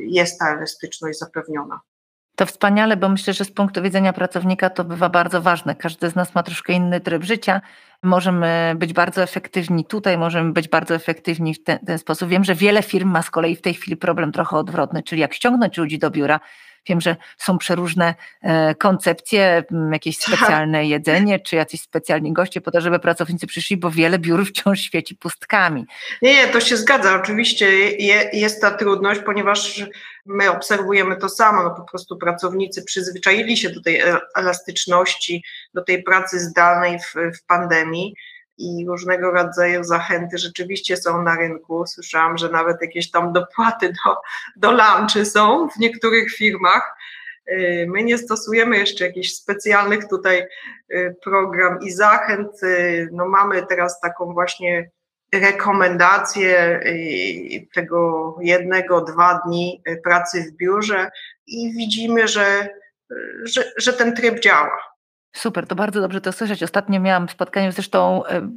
jest 0.00 0.38
ta 0.38 0.54
elastyczność 0.54 1.18
zapewniona. 1.18 1.80
To 2.36 2.46
wspaniale, 2.46 2.96
bo 2.96 3.08
myślę, 3.08 3.32
że 3.32 3.44
z 3.44 3.50
punktu 3.50 3.82
widzenia 3.82 4.12
pracownika 4.12 4.70
to 4.70 4.84
bywa 4.84 5.08
bardzo 5.08 5.42
ważne. 5.42 5.74
Każdy 5.74 6.10
z 6.10 6.14
nas 6.14 6.34
ma 6.34 6.42
troszkę 6.42 6.72
inny 6.72 7.00
tryb 7.00 7.24
życia. 7.24 7.60
Możemy 8.02 8.74
być 8.76 8.92
bardzo 8.92 9.22
efektywni 9.22 9.84
tutaj, 9.84 10.18
możemy 10.18 10.52
być 10.52 10.68
bardzo 10.68 10.94
efektywni 10.94 11.54
w 11.54 11.64
ten, 11.64 11.78
ten 11.78 11.98
sposób. 11.98 12.28
Wiem, 12.28 12.44
że 12.44 12.54
wiele 12.54 12.82
firm 12.82 13.10
ma 13.10 13.22
z 13.22 13.30
kolei 13.30 13.56
w 13.56 13.62
tej 13.62 13.74
chwili 13.74 13.96
problem 13.96 14.32
trochę 14.32 14.56
odwrotny, 14.56 15.02
czyli 15.02 15.20
jak 15.20 15.34
ściągnąć 15.34 15.76
ludzi 15.76 15.98
do 15.98 16.10
biura, 16.10 16.40
Wiem, 16.86 17.00
że 17.00 17.16
są 17.38 17.58
przeróżne 17.58 18.14
e, 18.42 18.74
koncepcje, 18.74 19.64
jakieś 19.92 20.18
tak. 20.18 20.36
specjalne 20.36 20.86
jedzenie, 20.86 21.40
czy 21.40 21.56
jacyś 21.56 21.80
specjalni 21.80 22.32
goście 22.32 22.60
po 22.60 22.70
to, 22.70 22.80
żeby 22.80 22.98
pracownicy 22.98 23.46
przyszli, 23.46 23.76
bo 23.76 23.90
wiele 23.90 24.18
biur 24.18 24.46
wciąż 24.46 24.80
świeci 24.80 25.16
pustkami. 25.16 25.86
Nie, 26.22 26.34
nie, 26.34 26.48
to 26.48 26.60
się 26.60 26.76
zgadza. 26.76 27.14
Oczywiście 27.14 27.90
jest 28.32 28.60
ta 28.60 28.70
trudność, 28.70 29.20
ponieważ 29.20 29.84
my 30.26 30.50
obserwujemy 30.50 31.16
to 31.16 31.28
samo. 31.28 31.62
No 31.62 31.70
po 31.70 31.82
prostu 31.82 32.16
pracownicy 32.16 32.84
przyzwyczaili 32.84 33.56
się 33.56 33.70
do 33.70 33.82
tej 33.82 34.00
e, 34.00 34.18
elastyczności, 34.36 35.44
do 35.74 35.84
tej 35.84 36.02
pracy 36.02 36.40
zdalnej 36.40 36.98
w, 36.98 37.14
w 37.38 37.46
pandemii 37.46 38.14
i 38.58 38.86
różnego 38.86 39.30
rodzaju 39.30 39.84
zachęty 39.84 40.38
rzeczywiście 40.38 40.96
są 40.96 41.22
na 41.22 41.36
rynku. 41.36 41.86
Słyszałam, 41.86 42.38
że 42.38 42.48
nawet 42.48 42.76
jakieś 42.82 43.10
tam 43.10 43.32
dopłaty 43.32 43.88
do, 43.88 44.16
do 44.56 44.72
lunchy 44.72 45.24
są 45.24 45.68
w 45.68 45.78
niektórych 45.78 46.30
firmach. 46.30 46.96
Y, 47.50 47.86
my 47.88 48.04
nie 48.04 48.18
stosujemy 48.18 48.78
jeszcze 48.78 49.06
jakichś 49.06 49.32
specjalnych 49.32 50.08
tutaj 50.08 50.46
y, 50.92 51.16
program 51.24 51.78
i 51.82 51.90
zachęt. 51.90 52.62
Y, 52.62 53.08
no 53.12 53.28
mamy 53.28 53.66
teraz 53.66 54.00
taką 54.00 54.32
właśnie 54.32 54.90
rekomendację 55.34 56.80
tego 57.74 58.36
jednego, 58.40 59.00
dwa 59.00 59.40
dni 59.46 59.82
pracy 60.04 60.42
w 60.42 60.56
biurze 60.56 61.10
i 61.46 61.72
widzimy, 61.72 62.28
że, 62.28 62.68
że, 63.44 63.72
że 63.76 63.92
ten 63.92 64.16
tryb 64.16 64.40
działa. 64.40 64.78
Super, 65.32 65.66
to 65.66 65.74
bardzo 65.74 66.00
dobrze 66.00 66.20
to 66.20 66.32
słyszeć. 66.32 66.62
Ostatnio 66.62 67.00
miałam 67.00 67.28
spotkanie 67.28 67.72
zresztą 67.72 68.24
e, 68.26 68.48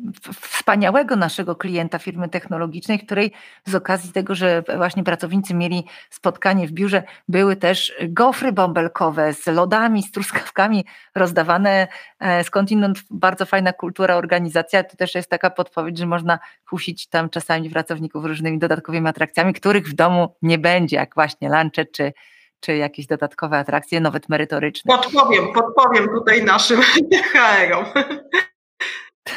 wspaniałego 0.41 1.15
naszego 1.15 1.55
klienta 1.55 1.99
firmy 1.99 2.29
technologicznej, 2.29 2.99
której 2.99 3.31
z 3.65 3.75
okazji 3.75 4.11
tego, 4.11 4.35
że 4.35 4.63
właśnie 4.77 5.03
pracownicy 5.03 5.53
mieli 5.53 5.83
spotkanie 6.09 6.67
w 6.67 6.71
biurze, 6.71 7.03
były 7.27 7.55
też 7.55 7.93
gofry 8.09 8.51
bąbelkowe 8.51 9.33
z 9.33 9.47
lodami, 9.47 10.03
z 10.03 10.11
truskawkami 10.11 10.85
rozdawane. 11.15 11.87
E, 12.19 12.43
skądinąd 12.43 12.99
bardzo 13.09 13.45
fajna 13.45 13.73
kultura, 13.73 14.15
organizacja. 14.15 14.83
To 14.83 14.97
też 14.97 15.15
jest 15.15 15.29
taka 15.29 15.49
podpowiedź, 15.49 15.97
że 15.97 16.05
można 16.05 16.39
kusić 16.69 17.07
tam 17.07 17.29
czasami 17.29 17.69
pracowników 17.69 18.25
różnymi 18.25 18.59
dodatkowymi 18.59 19.07
atrakcjami, 19.07 19.53
których 19.53 19.87
w 19.87 19.93
domu 19.93 20.35
nie 20.41 20.57
będzie, 20.57 20.95
jak 20.95 21.15
właśnie 21.15 21.49
lunche 21.49 21.85
czy 21.85 22.13
czy 22.61 22.75
jakieś 22.75 23.07
dodatkowe 23.07 23.57
atrakcje, 23.57 23.99
nawet 23.99 24.29
merytoryczne? 24.29 24.97
Podpowiem, 24.97 25.53
podpowiem 25.53 26.07
tutaj 26.09 26.43
naszym 26.43 26.81
HR-om. 27.33 27.85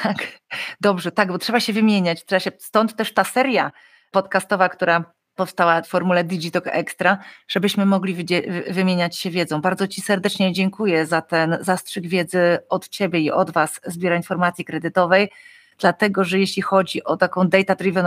Tak, 0.03 0.17
dobrze, 0.81 1.13
tak, 1.13 1.29
bo 1.29 1.39
trzeba 1.39 1.61
się 1.61 1.73
wymieniać. 1.73 2.25
Trzeba 2.25 2.41
się, 2.41 2.53
stąd 2.59 2.97
też 2.97 3.15
ta 3.15 3.25
seria 3.25 3.73
podcastowa, 4.11 4.69
która 4.69 5.15
powstała 5.35 5.83
w 5.83 5.89
formule 5.89 6.25
Digitalk 6.25 6.65
Extra, 6.67 7.19
żebyśmy 7.49 7.87
mogli 7.87 8.27
wymieniać 8.71 9.19
się 9.19 9.31
wiedzą. 9.31 9.61
Bardzo 9.61 9.89
Ci 9.89 10.01
serdecznie 10.01 10.53
dziękuję 10.53 11.07
za 11.07 11.23
ten 11.23 11.59
zastrzyk 11.61 12.07
wiedzy 12.07 12.59
od 12.69 12.89
Ciebie 12.89 13.21
i 13.21 13.31
od 13.31 13.51
Was 13.51 13.81
z 13.85 13.99
Biura 13.99 14.17
Informacji 14.17 14.65
Kredytowej, 14.65 15.31
dlatego 15.79 16.25
że 16.25 16.39
jeśli 16.39 16.63
chodzi 16.63 17.05
o 17.05 17.17
taką 17.17 17.49
data-driven 17.49 18.07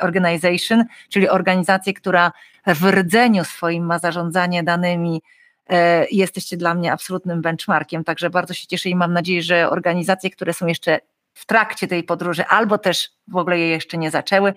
organization, 0.00 0.84
czyli 1.08 1.28
organizację, 1.28 1.94
która 1.94 2.32
w 2.66 2.84
rdzeniu 2.84 3.44
swoim 3.44 3.86
ma 3.86 3.98
zarządzanie 3.98 4.62
danymi, 4.62 5.22
e, 5.68 6.06
jesteście 6.10 6.56
dla 6.56 6.74
mnie 6.74 6.92
absolutnym 6.92 7.42
benchmarkiem, 7.42 8.04
także 8.04 8.30
bardzo 8.30 8.54
się 8.54 8.66
cieszę 8.66 8.88
i 8.88 8.94
mam 8.94 9.12
nadzieję, 9.12 9.42
że 9.42 9.70
organizacje, 9.70 10.30
które 10.30 10.54
są 10.54 10.66
jeszcze 10.66 11.00
w 11.34 11.46
trakcie 11.46 11.88
tej 11.88 12.02
podróży 12.02 12.44
albo 12.46 12.78
też 12.78 13.10
w 13.28 13.36
ogóle 13.36 13.58
jej 13.58 13.70
jeszcze 13.70 13.98
nie 13.98 14.10
zaczęły, 14.10 14.54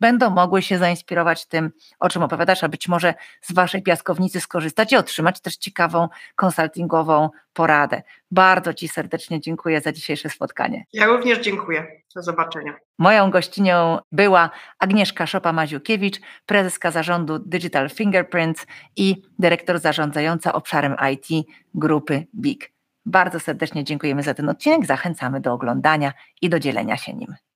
będą 0.00 0.30
mogły 0.30 0.62
się 0.62 0.78
zainspirować 0.78 1.46
tym, 1.46 1.70
o 2.00 2.08
czym 2.08 2.22
opowiadasz, 2.22 2.64
a 2.64 2.68
być 2.68 2.88
może 2.88 3.14
z 3.40 3.52
Waszej 3.52 3.82
piaskownicy 3.82 4.40
skorzystać 4.40 4.92
i 4.92 4.96
otrzymać 4.96 5.40
też 5.40 5.56
ciekawą 5.56 6.08
konsultingową 6.36 7.30
poradę. 7.52 8.02
Bardzo 8.30 8.74
Ci 8.74 8.88
serdecznie 8.88 9.40
dziękuję 9.40 9.80
za 9.80 9.92
dzisiejsze 9.92 10.30
spotkanie. 10.30 10.84
Ja 10.92 11.06
również 11.06 11.38
dziękuję. 11.38 11.86
Do 12.14 12.22
zobaczenia. 12.22 12.74
Moją 12.98 13.30
gościnią 13.30 13.98
była 14.12 14.50
Agnieszka 14.78 15.24
Szopa-Maziukiewicz, 15.24 16.20
prezeska 16.46 16.90
zarządu 16.90 17.38
Digital 17.38 17.90
Fingerprints 17.90 18.66
i 18.96 19.22
dyrektor 19.38 19.78
zarządzająca 19.78 20.52
obszarem 20.52 20.96
IT 21.12 21.46
grupy 21.74 22.26
BIG. 22.34 22.72
Bardzo 23.06 23.40
serdecznie 23.40 23.84
dziękujemy 23.84 24.22
za 24.22 24.34
ten 24.34 24.48
odcinek, 24.48 24.86
zachęcamy 24.86 25.40
do 25.40 25.52
oglądania 25.52 26.12
i 26.42 26.48
do 26.48 26.58
dzielenia 26.58 26.96
się 26.96 27.14
nim. 27.14 27.34